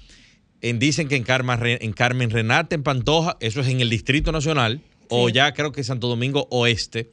en, 0.60 0.78
dicen 0.78 1.08
que 1.08 1.16
en, 1.16 1.22
Carmen, 1.24 1.60
Re- 1.60 1.78
en 1.84 1.92
Carmen 1.92 2.30
Renate, 2.30 2.74
en 2.74 2.82
Pantoja, 2.82 3.36
eso 3.40 3.60
es 3.60 3.68
en 3.68 3.80
el 3.80 3.90
Distrito 3.90 4.32
Nacional, 4.32 4.80
o 5.08 5.28
ya 5.28 5.52
creo 5.52 5.72
que 5.72 5.84
Santo 5.84 6.08
Domingo 6.08 6.48
Oeste, 6.50 7.10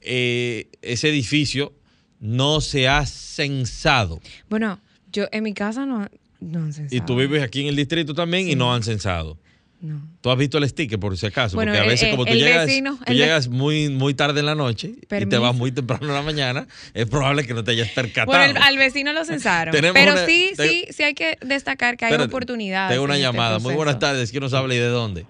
eh, 0.00 0.68
ese 0.82 1.08
edificio 1.10 1.72
no 2.18 2.60
se 2.60 2.88
ha 2.88 3.04
censado. 3.06 4.20
Bueno, 4.48 4.80
yo 5.12 5.24
en 5.32 5.42
mi 5.44 5.52
casa 5.52 5.84
no, 5.86 6.08
no 6.46 6.60
han 6.64 6.72
Y 6.90 7.00
tú 7.00 7.16
vives 7.16 7.42
aquí 7.42 7.62
en 7.62 7.68
el 7.68 7.76
distrito 7.76 8.14
también 8.14 8.48
y 8.48 8.54
no 8.54 8.72
han 8.74 8.82
censado. 8.82 9.38
No. 9.78 10.00
¿Tú 10.22 10.30
has 10.30 10.38
visto 10.38 10.56
el 10.56 10.66
sticker 10.66 10.98
por 10.98 11.16
si 11.18 11.26
acaso? 11.26 11.54
Bueno, 11.54 11.70
Porque 11.72 11.80
a 11.80 11.84
el- 11.84 11.90
veces 11.90 12.08
como 12.10 12.24
tú 12.24 12.32
llegas, 12.32 12.66
vecino, 12.66 12.98
tú 13.06 13.12
llegas 13.12 13.48
muy, 13.48 13.90
muy 13.90 14.14
tarde 14.14 14.40
en 14.40 14.46
la 14.46 14.54
noche 14.54 14.94
y 14.98 15.26
te 15.26 15.38
vas 15.38 15.54
muy 15.54 15.70
temprano 15.70 16.06
en 16.06 16.14
la 16.14 16.22
mañana, 16.22 16.66
es 16.94 17.04
probable 17.06 17.46
que 17.46 17.52
no 17.52 17.62
te 17.62 17.72
hayas 17.72 17.90
percatado. 17.90 18.26
Bueno, 18.38 18.44
el- 18.58 18.62
al 18.62 18.78
vecino 18.78 19.12
lo 19.12 19.22
censaron. 19.26 19.72
Tenemos 19.74 19.94
Pero 19.94 20.12
una- 20.12 20.24
sí, 20.26 20.52
te- 20.56 20.66
sí, 20.68 20.84
sí 20.90 21.02
hay 21.02 21.12
que 21.12 21.36
destacar 21.44 21.98
que 21.98 22.06
hay 22.06 22.12
Espérate, 22.12 22.32
oportunidades. 22.32 22.92
Tengo 22.94 23.04
una 23.04 23.14
este 23.16 23.26
llamada. 23.26 23.58
Muy 23.58 23.74
buenas 23.74 23.98
tardes. 23.98 24.30
¿Quién 24.30 24.42
nos 24.42 24.54
habla 24.54 24.74
y 24.74 24.78
de 24.78 24.88
dónde? 24.88 25.26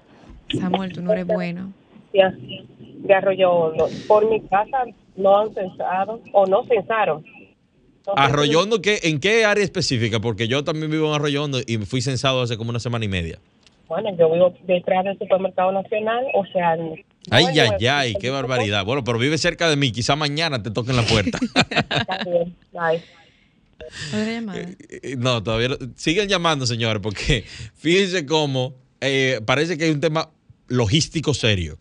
Samuel, 0.60 0.92
tú 0.92 1.02
no 1.02 1.12
eres 1.12 1.26
bueno. 1.26 1.72
de 2.12 3.14
Arroyo. 3.14 3.74
Por 4.06 4.30
mi 4.30 4.40
casa 4.42 4.84
no 5.16 5.38
han 5.40 5.52
censado 5.54 6.22
o 6.32 6.46
no 6.46 6.64
censaron. 6.66 7.24
No 8.06 8.12
sé 8.14 8.20
Arroyo 8.20 8.60
Hondo, 8.60 8.80
¿qué- 8.80 9.00
¿en 9.04 9.18
qué 9.20 9.44
área 9.44 9.64
específica? 9.64 10.20
Porque 10.20 10.46
yo 10.48 10.62
también 10.64 10.90
vivo 10.90 11.08
en 11.08 11.14
Arroyo 11.14 11.42
Hondo 11.44 11.60
y 11.66 11.78
fui 11.78 12.00
censado 12.02 12.42
hace 12.42 12.56
como 12.56 12.70
una 12.70 12.78
semana 12.80 13.04
y 13.04 13.08
media. 13.08 13.38
Bueno, 13.88 14.10
yo 14.18 14.32
vivo 14.32 14.52
detrás 14.66 15.04
del 15.04 15.18
supermercado 15.18 15.70
nacional, 15.72 16.24
o 16.34 16.44
sea... 16.46 16.76
Ay, 17.30 17.46
ay, 17.58 17.86
ay, 17.86 18.14
qué 18.20 18.30
barbaridad. 18.30 18.84
Bueno, 18.84 19.02
pero 19.04 19.18
vive 19.18 19.36
cerca 19.38 19.68
de 19.68 19.76
mí. 19.76 19.90
Quizá 19.92 20.14
mañana 20.16 20.62
te 20.62 20.70
toquen 20.70 20.94
la 20.96 21.02
puerta. 21.02 21.38
está 21.70 22.24
bien, 22.24 22.54
bye. 22.72 23.02
Otra 24.08 24.24
llamada. 24.32 24.60
Eh, 24.88 25.16
No, 25.18 25.42
todavía 25.42 25.68
no. 25.68 25.76
Sigan 25.96 26.28
llamando, 26.28 26.66
señores, 26.66 27.00
porque 27.02 27.44
fíjense 27.76 28.26
cómo 28.26 28.74
eh, 29.00 29.40
parece 29.44 29.76
que 29.78 29.84
hay 29.84 29.90
un 29.90 30.00
tema 30.00 30.30
logístico 30.68 31.34
serio. 31.34 31.78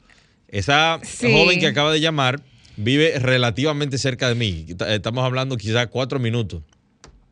Esa 0.48 1.00
Sí. 1.04 1.32
joven 1.32 1.60
que 1.60 1.68
acaba 1.68 1.92
de 1.92 2.00
llamar 2.02 2.42
vive 2.78 3.18
relativamente 3.20 3.98
cerca 3.98 4.30
de 4.30 4.36
mí. 4.36 4.66
Estamos 4.90 5.24
hablando 5.24 5.58
quizás 5.58 5.88
cuatro 5.88 6.20
minutos. 6.20 6.62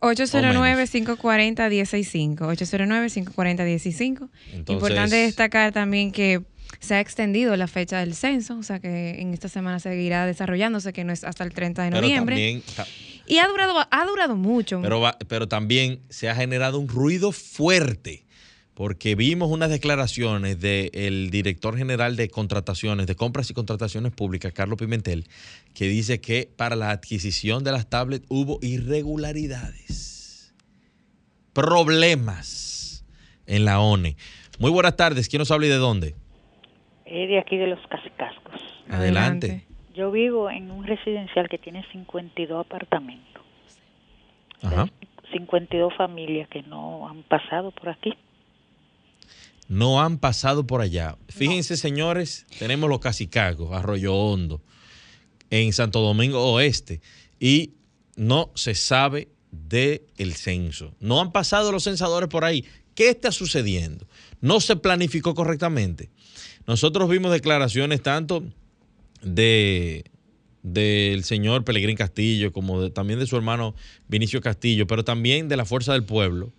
809-540-165. 0.01 2.37
809-540-165. 2.55 4.29
Entonces- 4.53 4.73
Importante 4.73 5.15
destacar 5.17 5.71
también 5.71 6.11
que 6.11 6.41
se 6.79 6.95
ha 6.95 6.99
extendido 6.99 7.55
la 7.55 7.67
fecha 7.67 7.99
del 7.99 8.15
censo, 8.15 8.57
o 8.57 8.63
sea 8.63 8.79
que 8.79 9.21
en 9.21 9.31
esta 9.33 9.47
semana 9.47 9.79
seguirá 9.79 10.25
desarrollándose, 10.25 10.91
que 10.91 11.03
no 11.03 11.13
es 11.13 11.23
hasta 11.23 11.43
el 11.43 11.53
30 11.53 11.83
de 11.83 11.91
Pero 11.91 12.01
noviembre. 12.01 12.35
también, 12.35 12.63
ta- 12.75 12.87
Y 13.27 13.37
ha 13.37 13.47
durado, 13.47 13.75
ha 13.89 14.05
durado 14.05 14.35
mucho. 14.35 14.81
pero, 14.81 14.99
va- 14.99 15.17
pero 15.27 15.47
también 15.47 15.99
se 16.09 16.29
ha 16.29 16.35
generado 16.35 16.79
un 16.79 16.87
ruido 16.89 17.31
fuerte 17.31 18.22
porque 18.76 19.15
vimos 19.15 19.51
unas 19.51 19.69
declaraciones 19.69 20.59
del 20.59 21.30
director 21.30 21.78
general 21.78 22.15
de 22.15 22.30
contrataciones, 22.30 23.05
de 23.07 23.15
compras 23.15 23.49
y 23.49 23.53
contrataciones 23.53 24.11
públicas, 24.11 24.51
Carlos 24.51 24.80
Pimentel, 24.80 25.26
que 25.76 25.86
dice 25.86 26.19
que 26.21 26.49
para 26.55 26.76
la 26.76 26.89
adquisición 26.89 27.63
de 27.63 27.71
las 27.71 27.89
tablets 27.89 28.26
hubo 28.30 28.57
irregularidades, 28.61 30.53
problemas 31.53 33.05
en 33.45 33.65
la 33.65 33.80
ONE. 33.80 34.15
Muy 34.59 34.71
buenas 34.71 34.95
tardes, 34.95 35.30
¿quién 35.30 35.39
nos 35.39 35.51
habla 35.51 35.67
y 35.67 35.69
de 35.69 35.76
dónde? 35.76 36.15
Eh, 37.05 37.28
de 37.28 37.38
aquí 37.39 37.57
de 37.57 37.67
los 37.67 37.80
Casicascos. 37.88 38.61
Adelante. 38.89 39.65
Yo 39.93 40.11
vivo 40.11 40.49
en 40.49 40.71
un 40.71 40.86
residencial 40.86 41.47
que 41.47 41.59
tiene 41.59 41.86
52 41.91 42.65
apartamentos, 42.65 43.43
Ajá. 44.63 44.88
52 45.32 45.93
familias 45.95 46.49
que 46.49 46.63
no 46.63 47.07
han 47.07 47.21
pasado 47.24 47.69
por 47.71 47.89
aquí. 47.89 48.15
No 49.68 50.01
han 50.01 50.18
pasado 50.18 50.68
por 50.68 50.82
allá. 50.82 51.18
Fíjense, 51.30 51.78
señores, 51.78 52.45
tenemos 52.59 52.89
los 52.89 52.99
Casicagos, 52.99 53.72
Arroyo 53.74 54.14
Hondo, 54.16 54.61
en 55.49 55.72
Santo 55.74 56.01
Domingo 56.01 56.43
Oeste, 56.53 57.01
y 57.39 57.72
no 58.16 58.51
se 58.55 58.76
sabe 58.76 59.30
del 59.51 60.01
el 60.18 60.34
censo. 60.34 60.93
No 60.99 61.22
han 61.22 61.32
pasado 61.32 61.72
los 61.72 61.84
censadores 61.84 62.30
por 62.30 62.43
ahí. 62.45 62.66
¿Qué 62.95 63.09
está 63.09 63.32
sucediendo? 63.32 64.07
No 64.41 64.59
se 64.59 64.76
planificó 64.76 65.34
correctamente. 65.36 66.09
Nosotros 66.68 67.09
vimos 67.09 67.32
declaraciones 67.32 68.01
tanto 68.01 68.43
de 69.22 70.05
del 70.61 71.26
señor 71.26 71.66
Pelegrín 71.66 71.97
Castillo, 71.97 72.53
como 72.53 72.82
de- 72.82 72.89
también 72.89 73.20
de 73.20 73.28
su 73.28 73.36
hermano 73.36 73.76
Vinicio 74.07 74.39
Castillo, 74.39 74.88
pero 74.88 75.03
también 75.03 75.49
de 75.49 75.57
la 75.57 75.66
Fuerza 75.66 75.91
del 75.91 76.05
Pueblo, 76.05 76.53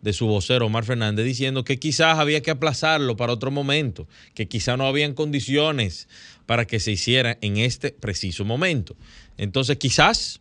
de 0.00 0.12
su 0.12 0.26
vocero 0.26 0.66
Omar 0.66 0.84
Fernández, 0.84 1.24
diciendo 1.24 1.64
que 1.64 1.78
quizás 1.78 2.18
había 2.18 2.40
que 2.42 2.50
aplazarlo 2.50 3.16
para 3.16 3.32
otro 3.32 3.50
momento, 3.50 4.06
que 4.34 4.48
quizás 4.48 4.78
no 4.78 4.86
habían 4.86 5.14
condiciones 5.14 6.08
para 6.46 6.66
que 6.66 6.80
se 6.80 6.92
hiciera 6.92 7.36
en 7.40 7.56
este 7.56 7.90
preciso 7.90 8.44
momento. 8.44 8.96
Entonces, 9.36 9.76
quizás 9.76 10.40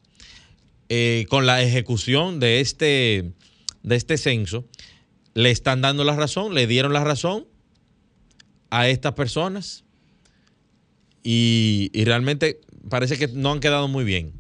eh, 0.90 1.26
con 1.30 1.46
la 1.46 1.62
ejecución 1.62 2.40
de 2.40 2.62
este, 2.62 3.32
de 3.84 3.96
este 3.96 4.18
censo, 4.18 4.66
le 5.34 5.52
están 5.52 5.82
dando 5.82 6.04
la 6.04 6.16
razón, 6.16 6.54
le 6.54 6.66
dieron 6.66 6.94
la 6.94 7.04
razón 7.04 7.46
a 8.70 8.88
estas 8.88 9.14
personas 9.14 9.84
y, 11.24 11.92
realmente 12.06 12.62
parece 12.90 13.18
que 13.18 13.28
no 13.28 13.52
han 13.52 13.60
quedado 13.60 13.88
muy 13.88 14.06
bien. 14.06 14.32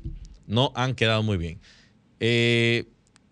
No 0.45 0.71
han 0.75 0.95
quedado 0.95 1.21
muy 1.21 1.35
bien. 1.35 1.59
Eh, 2.21 2.85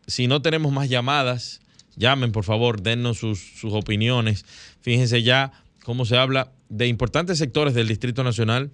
si 0.07 0.27
no 0.27 0.41
tenemos 0.41 0.73
más 0.73 0.89
llamadas, 0.89 1.61
llamen 1.95 2.31
por 2.31 2.43
favor, 2.43 2.81
dennos 2.81 3.17
sus, 3.17 3.39
sus 3.39 3.73
opiniones. 3.73 4.45
Fíjense 4.81 5.23
ya 5.23 5.51
cómo 5.83 6.05
se 6.05 6.17
habla 6.17 6.51
de 6.69 6.87
importantes 6.87 7.37
sectores 7.37 7.73
del 7.73 7.87
Distrito 7.87 8.23
Nacional 8.23 8.71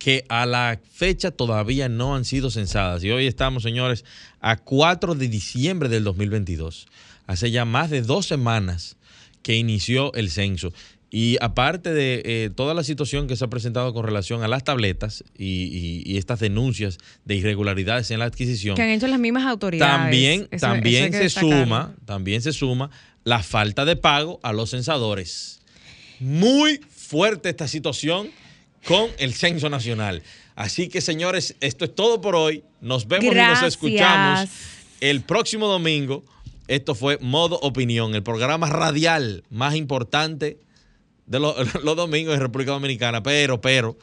que 0.00 0.24
a 0.30 0.46
la 0.46 0.80
fecha 0.90 1.30
todavía 1.30 1.90
no 1.90 2.16
han 2.16 2.24
sido 2.24 2.50
censadas. 2.50 3.04
Y 3.04 3.10
hoy 3.10 3.26
estamos, 3.26 3.62
señores, 3.62 4.06
a 4.40 4.56
4 4.56 5.14
de 5.14 5.28
diciembre 5.28 5.90
del 5.90 6.04
2022. 6.04 6.86
Hace 7.26 7.50
ya 7.50 7.66
más 7.66 7.90
de 7.90 8.00
dos 8.00 8.24
semanas 8.24 8.96
que 9.42 9.56
inició 9.56 10.12
el 10.14 10.30
censo. 10.30 10.72
Y 11.12 11.36
aparte 11.40 11.92
de 11.92 12.22
eh, 12.24 12.50
toda 12.54 12.72
la 12.72 12.84
situación 12.84 13.26
que 13.26 13.34
se 13.34 13.44
ha 13.44 13.48
presentado 13.48 13.92
con 13.92 14.04
relación 14.04 14.44
a 14.44 14.48
las 14.48 14.62
tabletas 14.62 15.24
y, 15.36 15.44
y- 15.44 16.02
y 16.06 16.18
estas 16.18 16.38
denuncias 16.38 16.98
de 17.24 17.34
irregularidades 17.34 18.10
en 18.12 18.20
la 18.20 18.26
adquisición, 18.26 18.76
Que 18.76 18.82
han 18.82 18.90
hecho 18.90 19.08
las 19.08 19.18
mismas 19.18 19.44
autoridades. 19.44 19.92
también, 20.02 20.48
Eso- 20.52 20.66
también 20.66 21.12
eso 21.12 21.40
se 21.40 21.40
suma, 21.40 21.94
también 22.04 22.42
se 22.42 22.52
suma 22.52 22.90
la 23.24 23.42
falta 23.42 23.84
de 23.84 23.96
pago 23.96 24.38
a 24.44 24.52
los 24.52 24.70
censadores. 24.70 25.60
Muy 26.20 26.80
fuerte 26.90 27.48
esta 27.48 27.66
situación 27.66 28.30
con 28.84 29.08
el 29.18 29.34
censo 29.34 29.68
nacional. 29.68 30.22
Así 30.54 30.88
que, 30.88 31.00
señores, 31.00 31.56
esto 31.60 31.84
es 31.86 31.94
todo 31.94 32.20
por 32.20 32.36
hoy. 32.36 32.62
Nos 32.80 33.08
vemos 33.08 33.24
y 33.24 33.28
nos 33.36 33.62
escuchamos 33.64 34.48
el 35.00 35.22
próximo 35.22 35.66
domingo. 35.66 36.22
Esto 36.68 36.94
fue 36.94 37.18
Modo 37.20 37.58
Opinión, 37.62 38.14
el 38.14 38.22
programa 38.22 38.68
radial 38.68 39.42
más 39.50 39.74
importante 39.74 40.58
de 41.30 41.40
lo- 41.40 41.54
los 41.82 41.96
domingos 41.96 42.34
en 42.34 42.40
República 42.40 42.72
Dominicana. 42.72 43.22
Pero, 43.22 43.60
pero, 43.62 43.96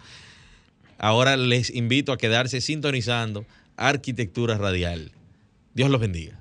ahora 0.98 1.38
les 1.38 1.70
invito 1.70 2.12
a 2.12 2.18
quedarse 2.18 2.60
sintonizando 2.62 3.46
Arquitectura 3.76 4.58
Radial. 4.58 5.12
Dios 5.76 5.92
los 5.92 6.02
bendiga. 6.02 6.40